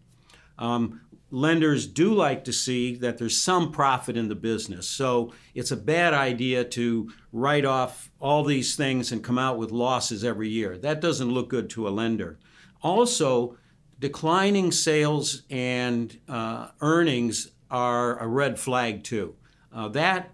Um, 0.58 1.00
lenders 1.34 1.88
do 1.88 2.14
like 2.14 2.44
to 2.44 2.52
see 2.52 2.94
that 2.94 3.18
there's 3.18 3.36
some 3.36 3.72
profit 3.72 4.16
in 4.16 4.28
the 4.28 4.36
business. 4.36 4.86
So 4.88 5.32
it's 5.52 5.72
a 5.72 5.76
bad 5.76 6.14
idea 6.14 6.64
to 6.64 7.10
write 7.32 7.64
off 7.64 8.10
all 8.20 8.44
these 8.44 8.76
things 8.76 9.10
and 9.10 9.22
come 9.22 9.38
out 9.38 9.58
with 9.58 9.72
losses 9.72 10.22
every 10.24 10.48
year. 10.48 10.78
That 10.78 11.00
doesn't 11.00 11.28
look 11.28 11.48
good 11.48 11.68
to 11.70 11.88
a 11.88 11.90
lender. 11.90 12.38
Also, 12.82 13.56
declining 13.98 14.70
sales 14.70 15.42
and 15.50 16.16
uh, 16.28 16.68
earnings 16.80 17.50
are 17.68 18.16
a 18.20 18.28
red 18.28 18.58
flag 18.58 19.02
too. 19.02 19.34
Uh, 19.72 19.88
that 19.88 20.30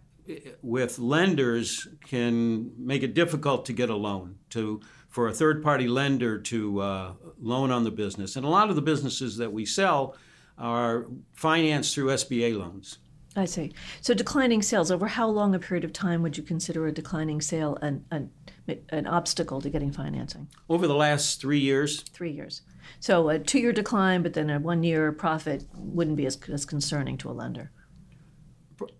with 0.60 0.98
lenders 0.98 1.88
can 2.04 2.72
make 2.76 3.02
it 3.02 3.14
difficult 3.14 3.64
to 3.64 3.72
get 3.72 3.88
a 3.88 3.96
loan 3.96 4.36
to 4.50 4.80
for 5.08 5.28
a 5.28 5.32
third 5.32 5.62
party 5.62 5.88
lender 5.88 6.38
to 6.38 6.80
uh, 6.80 7.12
loan 7.40 7.70
on 7.70 7.84
the 7.84 7.90
business. 7.90 8.36
And 8.36 8.44
a 8.44 8.48
lot 8.48 8.68
of 8.68 8.76
the 8.76 8.82
businesses 8.82 9.38
that 9.38 9.52
we 9.52 9.64
sell 9.64 10.14
are 10.60 11.06
financed 11.32 11.94
through 11.94 12.08
SBA 12.08 12.56
loans. 12.56 12.98
I 13.36 13.44
see. 13.44 13.72
So 14.00 14.12
declining 14.12 14.60
sales, 14.60 14.90
over 14.90 15.06
how 15.06 15.28
long 15.28 15.54
a 15.54 15.58
period 15.58 15.84
of 15.84 15.92
time 15.92 16.22
would 16.22 16.36
you 16.36 16.42
consider 16.42 16.86
a 16.86 16.92
declining 16.92 17.40
sale 17.40 17.78
an, 17.80 18.04
an, 18.10 18.30
an 18.88 19.06
obstacle 19.06 19.60
to 19.60 19.70
getting 19.70 19.92
financing? 19.92 20.48
Over 20.68 20.86
the 20.86 20.96
last 20.96 21.40
three 21.40 21.60
years. 21.60 22.02
Three 22.02 22.32
years. 22.32 22.62
So 22.98 23.28
a 23.28 23.38
two 23.38 23.60
year 23.60 23.72
decline, 23.72 24.22
but 24.22 24.34
then 24.34 24.50
a 24.50 24.58
one 24.58 24.82
year 24.82 25.12
profit 25.12 25.64
wouldn't 25.76 26.16
be 26.16 26.26
as, 26.26 26.38
as 26.52 26.64
concerning 26.64 27.16
to 27.18 27.30
a 27.30 27.32
lender. 27.32 27.70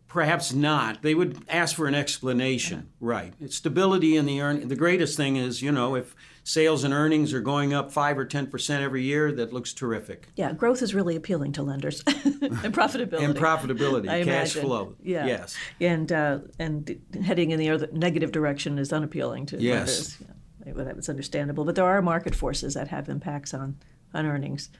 Perhaps 0.07 0.53
not. 0.53 1.03
They 1.03 1.15
would 1.15 1.39
ask 1.49 1.75
for 1.75 1.87
an 1.87 1.95
explanation. 1.95 2.91
Right. 3.01 3.33
It's 3.41 3.57
stability 3.57 4.17
in 4.17 4.27
the 4.27 4.41
earn. 4.41 4.67
The 4.69 4.77
greatest 4.77 5.17
thing 5.17 5.37
is, 5.37 5.63
you 5.63 5.73
know, 5.73 5.95
if 5.95 6.15
sales 6.51 6.83
and 6.83 6.93
earnings 6.93 7.33
are 7.33 7.41
going 7.41 7.73
up 7.73 7.93
five 7.93 8.19
or 8.19 8.25
ten 8.25 8.47
percent 8.49 8.83
every 8.83 9.03
year, 9.05 9.31
that 9.33 9.53
looks 9.53 9.73
terrific. 9.73 10.29
Yeah, 10.35 10.53
growth 10.53 10.83
is 10.83 10.95
really 10.95 11.15
appealing 11.15 11.53
to 11.53 11.63
lenders, 11.63 12.03
and 12.07 12.75
profitability. 12.75 13.23
And 13.23 13.37
profitability, 13.37 14.09
I 14.09 14.25
cash 14.25 14.55
imagine. 14.57 14.63
flow. 14.63 14.95
Yeah. 15.03 15.27
Yes. 15.27 15.57
And 15.81 16.11
uh, 16.11 16.39
and 16.59 17.01
heading 17.25 17.53
in 17.53 17.59
the 17.61 17.71
other 17.71 17.89
negative 17.93 18.33
direction 18.33 18.79
is 18.79 18.93
unappealing 18.93 19.47
to 19.47 19.61
Yes. 19.61 19.77
lenders. 19.79 20.19
Yeah, 20.67 20.73
well, 20.75 20.85
that's 20.85 21.09
understandable. 21.09 21.65
But 21.65 21.77
there 21.77 21.87
are 21.87 22.03
market 22.03 22.35
forces 22.35 22.75
that 22.75 22.89
have 22.89 23.09
impacts 23.09 23.55
on 23.55 23.77
on 24.13 24.27
earnings. 24.27 24.71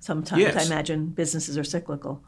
Sometimes 0.00 0.54
I 0.56 0.62
imagine 0.62 1.06
businesses 1.08 1.58
are 1.58 1.64
cyclical. 1.64 2.22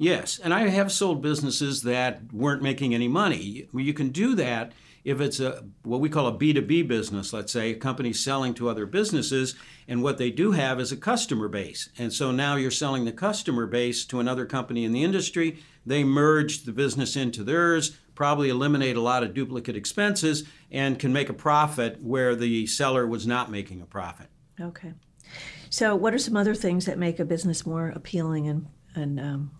Yes, 0.00 0.38
and 0.38 0.54
I 0.54 0.68
have 0.68 0.92
sold 0.92 1.20
businesses 1.22 1.82
that 1.82 2.32
weren't 2.32 2.62
making 2.62 2.94
any 2.94 3.08
money. 3.08 3.66
Well, 3.72 3.82
You 3.82 3.92
can 3.92 4.10
do 4.10 4.36
that 4.36 4.70
if 5.04 5.20
it's 5.20 5.40
a 5.40 5.64
what 5.82 6.00
we 6.00 6.08
call 6.08 6.26
a 6.26 6.32
B2B 6.32 6.86
business, 6.88 7.32
let's 7.32 7.52
say, 7.52 7.70
a 7.70 7.76
company 7.76 8.12
selling 8.12 8.54
to 8.54 8.68
other 8.68 8.86
businesses, 8.86 9.54
and 9.86 10.02
what 10.02 10.18
they 10.18 10.30
do 10.30 10.52
have 10.52 10.80
is 10.80 10.92
a 10.92 10.96
customer 10.96 11.48
base. 11.48 11.88
And 11.98 12.12
so 12.12 12.30
now 12.30 12.56
you're 12.56 12.70
selling 12.70 13.04
the 13.04 13.12
customer 13.12 13.66
base 13.66 14.04
to 14.06 14.20
another 14.20 14.46
company 14.46 14.84
in 14.84 14.92
the 14.92 15.04
industry. 15.04 15.58
They 15.86 16.04
merge 16.04 16.64
the 16.64 16.72
business 16.72 17.16
into 17.16 17.42
theirs, 17.42 17.96
probably 18.14 18.48
eliminate 18.48 18.96
a 18.96 19.00
lot 19.00 19.22
of 19.22 19.34
duplicate 19.34 19.76
expenses, 19.76 20.44
and 20.70 20.98
can 20.98 21.12
make 21.12 21.28
a 21.28 21.34
profit 21.34 22.02
where 22.02 22.34
the 22.34 22.66
seller 22.66 23.06
was 23.06 23.26
not 23.26 23.50
making 23.50 23.80
a 23.80 23.86
profit. 23.86 24.28
Okay. 24.60 24.92
So, 25.70 25.94
what 25.94 26.14
are 26.14 26.18
some 26.18 26.36
other 26.36 26.54
things 26.54 26.86
that 26.86 26.98
make 26.98 27.18
a 27.18 27.24
business 27.24 27.66
more 27.66 27.88
appealing 27.88 28.48
and 28.48 28.66
and 28.94 29.20
um, 29.20 29.50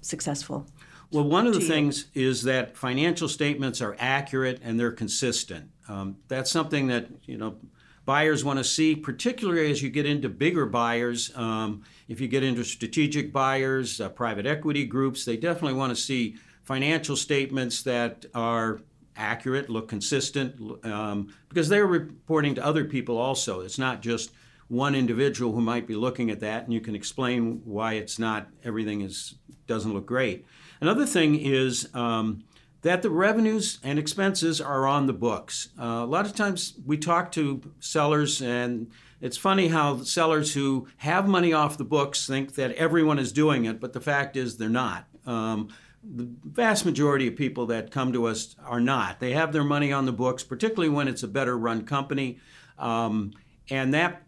successful? 0.00 0.66
Well, 1.10 1.24
one 1.24 1.46
of 1.46 1.54
the 1.54 1.60
to 1.60 1.64
you? 1.64 1.70
things 1.70 2.06
is 2.14 2.42
that 2.42 2.76
financial 2.76 3.28
statements 3.28 3.80
are 3.80 3.96
accurate 3.98 4.60
and 4.62 4.78
they're 4.78 4.92
consistent. 4.92 5.70
Um, 5.88 6.16
that's 6.28 6.50
something 6.50 6.88
that 6.88 7.06
you 7.24 7.38
know 7.38 7.56
buyers 8.04 8.44
want 8.44 8.58
to 8.58 8.64
see, 8.64 8.94
particularly 8.94 9.70
as 9.70 9.82
you 9.82 9.90
get 9.90 10.06
into 10.06 10.28
bigger 10.28 10.66
buyers. 10.66 11.34
Um, 11.36 11.82
if 12.08 12.20
you 12.20 12.28
get 12.28 12.42
into 12.42 12.64
strategic 12.64 13.32
buyers, 13.32 14.00
uh, 14.00 14.08
private 14.10 14.46
equity 14.46 14.84
groups, 14.84 15.24
they 15.24 15.36
definitely 15.36 15.78
want 15.78 15.96
to 15.96 16.02
see 16.02 16.36
financial 16.64 17.16
statements 17.16 17.82
that 17.82 18.26
are 18.34 18.80
accurate, 19.16 19.68
look 19.68 19.88
consistent, 19.88 20.84
um, 20.84 21.32
because 21.48 21.68
they're 21.68 21.86
reporting 21.86 22.54
to 22.54 22.64
other 22.64 22.84
people 22.84 23.16
also. 23.16 23.60
It's 23.60 23.78
not 23.78 24.00
just 24.00 24.30
one 24.68 24.94
individual 24.94 25.52
who 25.52 25.60
might 25.60 25.86
be 25.86 25.96
looking 25.96 26.30
at 26.30 26.40
that, 26.40 26.64
and 26.64 26.72
you 26.72 26.80
can 26.80 26.94
explain 26.94 27.62
why 27.64 27.94
it's 27.94 28.18
not 28.18 28.48
everything 28.62 29.00
is 29.00 29.34
doesn't 29.66 29.92
look 29.92 30.06
great. 30.06 30.46
Another 30.80 31.06
thing 31.06 31.34
is 31.34 31.88
um, 31.94 32.44
that 32.82 33.02
the 33.02 33.10
revenues 33.10 33.78
and 33.82 33.98
expenses 33.98 34.60
are 34.60 34.86
on 34.86 35.06
the 35.06 35.12
books. 35.12 35.70
Uh, 35.78 35.84
a 35.84 36.06
lot 36.06 36.26
of 36.26 36.34
times 36.34 36.74
we 36.86 36.96
talk 36.96 37.32
to 37.32 37.60
sellers, 37.80 38.40
and 38.40 38.90
it's 39.20 39.36
funny 39.36 39.68
how 39.68 40.02
sellers 40.02 40.54
who 40.54 40.86
have 40.98 41.26
money 41.26 41.52
off 41.52 41.76
the 41.76 41.84
books 41.84 42.26
think 42.26 42.54
that 42.54 42.72
everyone 42.72 43.18
is 43.18 43.32
doing 43.32 43.64
it, 43.64 43.80
but 43.80 43.92
the 43.92 44.00
fact 44.00 44.36
is 44.36 44.56
they're 44.56 44.68
not. 44.68 45.06
Um, 45.26 45.68
the 46.02 46.28
vast 46.44 46.86
majority 46.86 47.26
of 47.26 47.34
people 47.34 47.66
that 47.66 47.90
come 47.90 48.12
to 48.12 48.26
us 48.26 48.54
are 48.64 48.80
not. 48.80 49.18
They 49.18 49.32
have 49.32 49.52
their 49.52 49.64
money 49.64 49.92
on 49.92 50.06
the 50.06 50.12
books, 50.12 50.44
particularly 50.44 50.88
when 50.88 51.08
it's 51.08 51.24
a 51.24 51.28
better 51.28 51.58
run 51.58 51.84
company. 51.84 52.38
Um, 52.78 53.32
and 53.70 53.92
that 53.94 54.22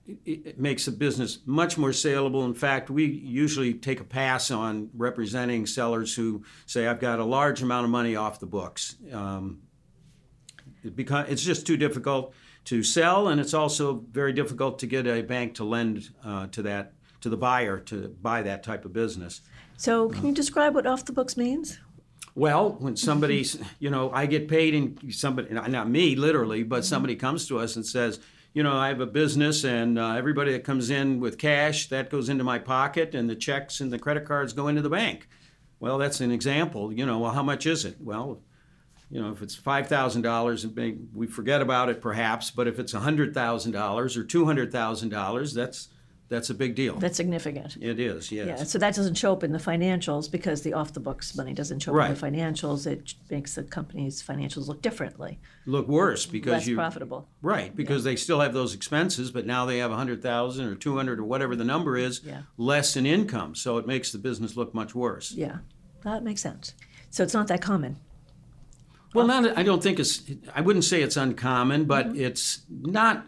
makes 0.56 0.86
a 0.86 0.92
business 0.92 1.38
much 1.46 1.78
more 1.78 1.92
saleable. 1.92 2.44
In 2.44 2.54
fact, 2.54 2.90
we 2.90 3.06
usually 3.06 3.72
take 3.74 4.00
a 4.00 4.04
pass 4.04 4.50
on 4.50 4.90
representing 4.94 5.66
sellers 5.66 6.14
who 6.14 6.44
say, 6.66 6.86
"I've 6.86 7.00
got 7.00 7.18
a 7.18 7.24
large 7.24 7.62
amount 7.62 7.84
of 7.84 7.90
money 7.90 8.16
off 8.16 8.38
the 8.38 8.46
books." 8.46 8.96
Um, 9.12 9.60
it 10.82 10.94
it's 10.98 11.42
just 11.42 11.66
too 11.66 11.76
difficult 11.76 12.34
to 12.66 12.82
sell, 12.82 13.28
and 13.28 13.40
it's 13.40 13.54
also 13.54 14.04
very 14.10 14.32
difficult 14.32 14.78
to 14.80 14.86
get 14.86 15.06
a 15.06 15.22
bank 15.22 15.54
to 15.54 15.64
lend 15.64 16.10
uh, 16.24 16.46
to 16.48 16.62
that 16.62 16.92
to 17.20 17.28
the 17.28 17.36
buyer 17.36 17.78
to 17.78 18.08
buy 18.22 18.42
that 18.42 18.62
type 18.62 18.84
of 18.84 18.92
business. 18.92 19.42
So, 19.76 20.08
can 20.08 20.26
you 20.26 20.34
describe 20.34 20.74
what 20.74 20.86
off 20.86 21.04
the 21.04 21.12
books 21.12 21.36
means? 21.36 21.78
Well, 22.34 22.76
when 22.78 22.96
somebody's, 22.96 23.58
you 23.78 23.90
know, 23.90 24.10
I 24.12 24.26
get 24.26 24.48
paid 24.48 24.74
and 24.74 25.12
somebody, 25.12 25.52
not 25.52 25.90
me 25.90 26.14
literally, 26.16 26.62
but 26.62 26.84
somebody 26.84 27.16
comes 27.16 27.48
to 27.48 27.58
us 27.58 27.76
and 27.76 27.84
says, 27.84 28.20
you 28.52 28.62
know, 28.62 28.72
I 28.72 28.88
have 28.88 29.00
a 29.00 29.06
business 29.06 29.64
and 29.64 29.98
uh, 29.98 30.14
everybody 30.14 30.52
that 30.52 30.64
comes 30.64 30.90
in 30.90 31.20
with 31.20 31.38
cash, 31.38 31.88
that 31.88 32.10
goes 32.10 32.28
into 32.28 32.44
my 32.44 32.58
pocket 32.58 33.14
and 33.14 33.30
the 33.30 33.36
checks 33.36 33.80
and 33.80 33.92
the 33.92 33.98
credit 33.98 34.24
cards 34.24 34.52
go 34.52 34.68
into 34.68 34.82
the 34.82 34.90
bank. 34.90 35.28
Well, 35.78 35.98
that's 35.98 36.20
an 36.20 36.30
example. 36.30 36.92
You 36.92 37.06
know, 37.06 37.18
well, 37.18 37.32
how 37.32 37.42
much 37.42 37.66
is 37.66 37.84
it? 37.84 37.96
Well, 38.00 38.42
you 39.10 39.20
know, 39.20 39.32
if 39.32 39.42
it's 39.42 39.54
five 39.54 39.88
thousand 39.88 40.22
dollars, 40.22 40.66
we 41.14 41.26
forget 41.26 41.62
about 41.62 41.88
it 41.88 42.00
perhaps. 42.00 42.50
But 42.50 42.68
if 42.68 42.78
it's 42.78 42.92
hundred 42.92 43.34
thousand 43.34 43.72
dollars 43.72 44.16
or 44.16 44.24
two 44.24 44.44
hundred 44.44 44.70
thousand 44.70 45.08
dollars, 45.08 45.54
that's 45.54 45.88
that's 46.30 46.48
a 46.48 46.54
big 46.54 46.74
deal. 46.74 46.96
That's 46.98 47.16
significant. 47.16 47.76
it 47.80 48.00
is, 48.00 48.30
yes. 48.32 48.46
Yeah, 48.46 48.64
so 48.64 48.78
that 48.78 48.94
doesn't 48.94 49.16
show 49.16 49.32
up 49.32 49.42
in 49.44 49.52
the 49.52 49.58
financials 49.58 50.30
because 50.30 50.62
the 50.62 50.72
off 50.72 50.94
the 50.94 51.00
books 51.00 51.36
money 51.36 51.52
doesn't 51.52 51.80
show 51.80 51.98
up 51.98 52.08
in 52.08 52.14
the 52.14 52.20
financials. 52.38 52.86
It 52.86 53.14
makes 53.28 53.56
the 53.56 53.64
company's 53.64 54.22
financials 54.22 54.68
look 54.68 54.80
differently, 54.80 55.38
Look 55.66 55.88
worse 55.88 56.24
because 56.24 56.46
you. 56.46 56.52
less 56.52 56.66
you 56.68 56.76
profitable. 56.76 57.28
Right, 57.42 57.74
because 57.76 58.04
they 58.04 58.16
still 58.16 58.40
have 58.40 58.54
those 58.54 58.74
expenses, 58.74 59.30
but 59.30 59.44
now 59.44 59.66
they 59.66 59.78
have 59.78 59.90
a 59.90 59.96
hundred 59.96 60.22
thousand 60.22 60.66
or 60.68 60.76
two 60.76 60.96
hundred 60.96 61.18
or 61.18 61.24
whatever 61.24 61.54
the 61.56 61.64
number 61.64 61.96
is 61.98 62.22
Yeah. 62.24 62.42
less 62.56 62.96
in 62.96 63.04
income, 63.04 63.54
so 63.54 63.76
it 63.78 63.86
makes 63.86 64.12
the 64.12 64.18
business 64.18 64.56
look 64.56 64.72
much 64.72 64.94
worse. 64.94 65.32
Yeah, 65.32 65.58
that 66.04 66.22
makes 66.22 66.40
sense. 66.40 66.74
So 67.10 67.24
it's 67.24 67.34
not 67.34 67.48
that 67.48 67.60
common. 67.60 67.96
Well, 69.12 69.26
not 69.26 69.58
I 69.58 69.64
don't 69.64 69.82
think 69.82 69.98
it's 69.98 70.22
I 70.54 70.60
wouldn't 70.60 70.84
say 70.84 71.02
it's 71.02 71.16
uncommon, 71.16 71.86
but 71.86 72.06
Mm-hmm. 72.10 72.20
it's 72.20 72.60
not 72.70 73.26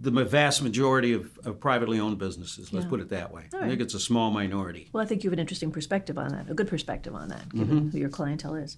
the 0.00 0.10
vast 0.24 0.62
majority 0.62 1.14
of, 1.14 1.30
of 1.46 1.58
privately 1.58 1.98
owned 1.98 2.18
businesses. 2.18 2.72
Let's 2.72 2.84
Yeah. 2.84 2.90
put 2.90 3.00
it 3.00 3.08
that 3.10 3.32
way. 3.32 3.44
All 3.54 3.62
I 3.62 3.68
think 3.68 3.80
it's 3.80 3.94
a 3.94 4.00
small 4.00 4.30
minority. 4.30 4.90
Well, 4.92 5.02
I 5.02 5.06
think 5.06 5.24
you 5.24 5.30
have 5.30 5.32
an 5.34 5.38
interesting 5.38 5.70
perspective 5.70 6.18
on 6.18 6.28
that, 6.32 6.50
a 6.50 6.54
good 6.54 6.68
perspective 6.68 7.14
on 7.14 7.28
that, 7.28 7.48
given 7.54 7.68
Mm-hmm. 7.80 7.88
who 7.90 7.98
your 7.98 8.10
clientele 8.10 8.56
is. 8.56 8.76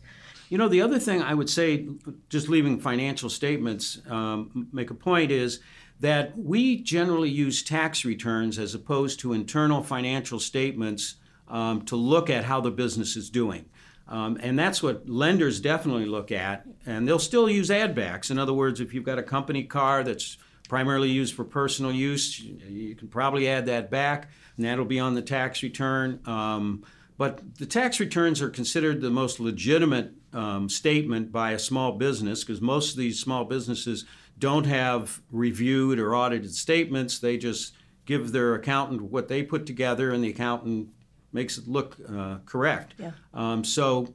You 0.48 0.58
know, 0.58 0.68
the 0.68 0.80
other 0.80 0.98
thing 1.00 1.20
I 1.22 1.34
would 1.34 1.50
say, 1.50 1.88
just 2.28 2.48
leaving 2.48 2.78
financial 2.78 3.30
statements, 3.30 4.00
um, 4.08 4.68
make 4.72 4.90
a 4.90 4.94
point 4.94 5.32
is 5.32 5.60
that 5.98 6.38
we 6.38 6.76
generally 6.82 7.30
use 7.30 7.62
tax 7.62 8.04
returns 8.04 8.58
as 8.58 8.74
opposed 8.74 9.18
to 9.20 9.32
internal 9.32 9.82
financial 9.82 10.38
statements 10.38 11.16
um, 11.48 11.82
to 11.82 11.96
look 11.96 12.30
at 12.30 12.44
how 12.44 12.60
the 12.60 12.70
business 12.70 13.16
is 13.16 13.28
doing. 13.28 13.64
Um, 14.08 14.36
and 14.40 14.58
that's 14.58 14.82
what 14.82 15.08
lenders 15.08 15.60
definitely 15.60 16.06
look 16.06 16.30
at. 16.32 16.64
And 16.86 17.08
they'll 17.08 17.18
still 17.18 17.48
use 17.48 17.70
add 17.70 17.94
backs. 17.94 18.30
In 18.30 18.38
other 18.38 18.52
words, 18.52 18.80
if 18.80 18.92
you've 18.94 19.04
got 19.04 19.18
a 19.18 19.22
company 19.22 19.64
car 19.64 20.02
that's 20.04 20.36
primarily 20.72 21.10
used 21.10 21.34
for 21.34 21.44
personal 21.44 21.92
use, 21.92 22.40
you 22.40 22.94
can 22.94 23.06
probably 23.06 23.46
add 23.46 23.66
that 23.66 23.90
back, 23.90 24.30
and 24.56 24.64
that'll 24.64 24.86
be 24.86 24.98
on 24.98 25.12
the 25.12 25.20
tax 25.20 25.62
return. 25.62 26.18
Um, 26.24 26.82
but 27.18 27.42
the 27.58 27.66
tax 27.66 28.00
returns 28.00 28.40
are 28.40 28.48
considered 28.48 29.02
the 29.02 29.10
most 29.10 29.38
legitimate 29.38 30.12
um, 30.32 30.70
statement 30.70 31.30
by 31.30 31.50
a 31.50 31.58
small 31.58 31.92
business 31.92 32.42
because 32.42 32.62
most 32.62 32.92
of 32.92 32.96
these 32.96 33.20
small 33.20 33.44
businesses 33.44 34.06
don't 34.38 34.64
have 34.64 35.20
reviewed 35.30 35.98
or 35.98 36.16
audited 36.16 36.54
statements. 36.54 37.18
They 37.18 37.36
just 37.36 37.74
give 38.06 38.32
their 38.32 38.54
accountant 38.54 39.02
what 39.02 39.28
they 39.28 39.42
put 39.42 39.66
together, 39.66 40.10
and 40.10 40.24
the 40.24 40.30
accountant 40.30 40.88
makes 41.34 41.58
it 41.58 41.68
look 41.68 41.98
uh, 42.08 42.38
correct. 42.46 42.94
Yeah. 42.96 43.10
Um, 43.34 43.62
so 43.62 44.14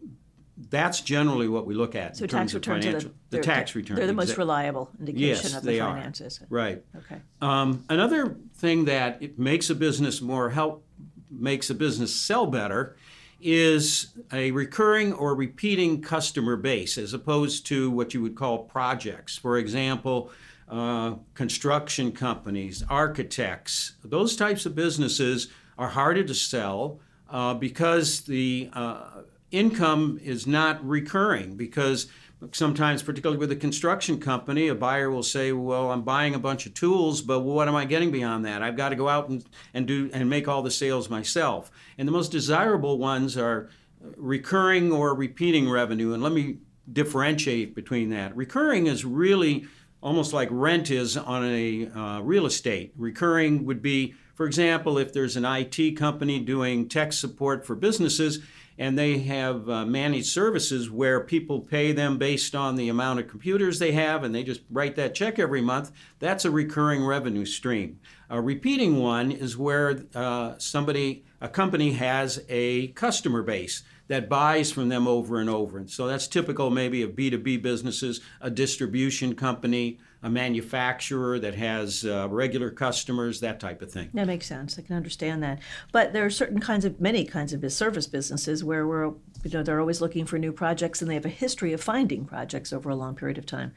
that's 0.70 1.02
generally 1.02 1.48
what 1.48 1.66
we 1.66 1.76
look 1.76 1.96
at 1.96 2.18
So 2.18 2.24
in 2.24 2.30
tax 2.30 2.52
terms 2.52 2.56
of 2.56 2.62
returns 2.62 2.86
are 2.86 3.08
the, 3.08 3.14
the 3.30 3.40
tax 3.40 3.76
return. 3.76 3.96
They're 3.98 4.08
the 4.08 4.14
most 4.14 4.38
reliable 4.38 4.90
indication 5.00 5.28
Yes, 5.28 5.56
of 5.56 5.64
the 5.64 5.72
they 5.72 5.80
are. 5.80 5.94
finances. 5.94 6.40
Right. 6.50 6.84
Okay. 6.96 7.22
Um, 7.42 7.86
another 7.90 8.38
thing 8.56 8.86
that 8.86 9.22
it 9.22 9.38
makes 9.38 9.70
a 9.70 9.76
business 9.76 10.22
more 10.22 10.50
help 10.50 10.84
makes 11.30 11.70
a 11.70 11.76
business 11.76 12.14
sell 12.16 12.48
better 12.48 12.96
is 13.40 14.08
a 14.34 14.50
recurring 14.52 15.14
or 15.14 15.36
repeating 15.36 16.02
customer 16.02 16.56
base 16.56 16.98
as 16.98 17.14
opposed 17.14 17.68
to 17.68 17.92
what 17.92 18.14
you 18.14 18.22
would 18.22 18.36
call 18.36 18.64
projects. 18.64 19.38
For 19.38 19.58
example, 19.58 20.32
uh, 20.70 21.16
construction 21.36 22.12
companies, 22.12 22.84
architects, 22.90 23.94
those 24.04 24.36
types 24.36 24.66
of 24.66 24.74
businesses 24.74 25.50
are 25.78 25.90
harder 25.90 26.24
to 26.24 26.34
sell 26.34 27.00
uh, 27.30 27.54
because 27.54 28.22
the 28.22 28.70
uh, 28.74 29.22
income 29.52 30.20
is 30.24 30.46
not 30.46 30.86
recurring 30.86 31.56
because 31.56 32.08
sometimes 32.52 33.02
particularly 33.02 33.40
with 33.40 33.52
a 33.52 33.56
construction 33.56 34.20
company 34.20 34.68
a 34.68 34.76
buyer 34.76 35.10
will 35.10 35.24
say 35.24 35.52
well 35.52 35.90
i'm 35.90 36.04
buying 36.04 36.36
a 36.36 36.40
bunch 36.40 36.68
of 36.68 36.74
tools 36.76 37.20
but 37.20 37.40
what 37.40 37.68
am 37.68 37.76
i 37.76 37.84
getting 37.84 38.12
beyond 38.12 38.46
that? 38.46 38.62
I've 38.62 38.78
got 38.78 38.90
to 38.90 38.96
go 38.96 39.10
out 39.10 39.30
and, 39.30 39.44
and 39.74 39.88
do 39.88 40.10
and 40.14 40.30
make 40.30 40.48
all 40.48 40.62
the 40.62 40.72
sales 40.72 41.10
myself. 41.10 41.72
And 41.98 42.08
the 42.08 42.12
most 42.12 42.32
desirable 42.32 42.98
ones 42.98 43.38
are 43.38 43.70
recurring 44.16 44.92
or 44.92 45.14
repeating 45.14 45.70
revenue 45.70 46.14
and 46.14 46.22
let 46.22 46.32
me 46.32 46.58
differentiate 46.92 47.76
between 47.76 48.10
that. 48.10 48.36
Recurring 48.36 48.88
is 48.88 49.04
really 49.04 49.66
almost 50.02 50.32
like 50.32 50.48
rent 50.52 50.90
is 50.92 51.18
on 51.18 51.46
a 51.46 51.88
uh, 51.88 52.22
real 52.22 52.46
estate. 52.46 52.94
Recurring 52.98 53.66
would 53.66 53.82
be 53.82 54.14
for 54.36 54.46
example 54.46 54.98
if 54.98 55.12
there's 55.14 55.36
an 55.36 55.46
it 55.46 55.98
company 55.98 56.40
doing 56.40 56.88
tech 56.88 57.12
support 57.14 57.66
for 57.66 57.76
businesses 57.76 58.40
and 58.78 58.98
they 58.98 59.20
have 59.20 59.70
uh, 59.70 59.86
managed 59.86 60.28
services 60.28 60.90
where 60.90 61.20
people 61.20 61.62
pay 61.62 61.92
them 61.92 62.18
based 62.18 62.56
on 62.56 62.76
the 62.76 62.90
amount 62.90 63.20
of 63.20 63.28
computers 63.28 63.80
they 63.80 63.92
have 63.92 64.24
and 64.24 64.34
they 64.34 64.44
just 64.44 64.62
write 64.70 64.96
that 64.96 65.16
check 65.16 65.40
every 65.40 65.62
month. 65.62 65.92
That's 66.20 66.46
a 66.46 66.52
recurring 66.52 67.06
revenue 67.06 67.46
stream. 67.46 68.00
A 68.30 68.42
repeating 68.42 68.98
one 68.98 69.32
is 69.32 69.58
where 69.58 70.04
uh, 70.14 70.56
somebody, 70.58 71.26
a 71.42 71.50
company 71.50 71.94
has 71.94 72.44
a 72.50 72.88
customer 72.90 73.42
base 73.42 73.84
that 74.08 74.30
buys 74.30 74.72
from 74.72 74.90
them 74.90 75.08
over 75.08 75.40
and 75.40 75.50
over. 75.50 75.78
And 75.78 75.90
so 75.90 76.08
that's 76.08 76.28
typical 76.28 76.70
maybe 76.70 77.02
of 77.02 77.12
B2B 77.12 77.62
businesses, 77.62 78.22
a 78.40 78.50
distribution 78.50 79.36
company, 79.36 80.00
a 80.28 80.30
manufacturer 80.30 81.40
that 81.40 81.56
has 81.56 82.04
uh, 82.04 82.28
regular 82.30 82.70
customers, 82.70 83.40
that 83.40 83.62
type 83.62 83.82
of 83.82 83.90
thing. 83.90 84.10
That 84.14 84.28
makes 84.28 84.46
sense. 84.46 84.78
I 84.78 84.82
can 84.82 84.98
understand 84.98 85.42
that. 85.42 85.60
But 85.94 86.12
there 86.12 86.26
are 86.26 86.30
certain 86.30 86.60
kinds 86.60 86.84
of, 86.84 87.00
many 87.00 87.24
kinds 87.24 87.54
of 87.54 87.72
service 87.72 88.08
businesses 88.08 88.62
where 88.62 88.86
we're, 88.86 89.06
you 89.06 89.52
know, 89.54 89.64
they're 89.64 89.80
always 89.80 90.02
looking 90.02 90.26
for 90.26 90.38
new 90.38 90.52
projects 90.52 91.02
and 91.02 91.10
they 91.10 91.14
have 91.14 91.26
a 91.26 91.30
history 91.30 91.72
of 91.72 91.82
finding 91.82 92.26
projects 92.26 92.74
over 92.74 92.90
a 92.90 92.96
long 92.96 93.16
period 93.16 93.38
of 93.38 93.46
time. 93.46 93.72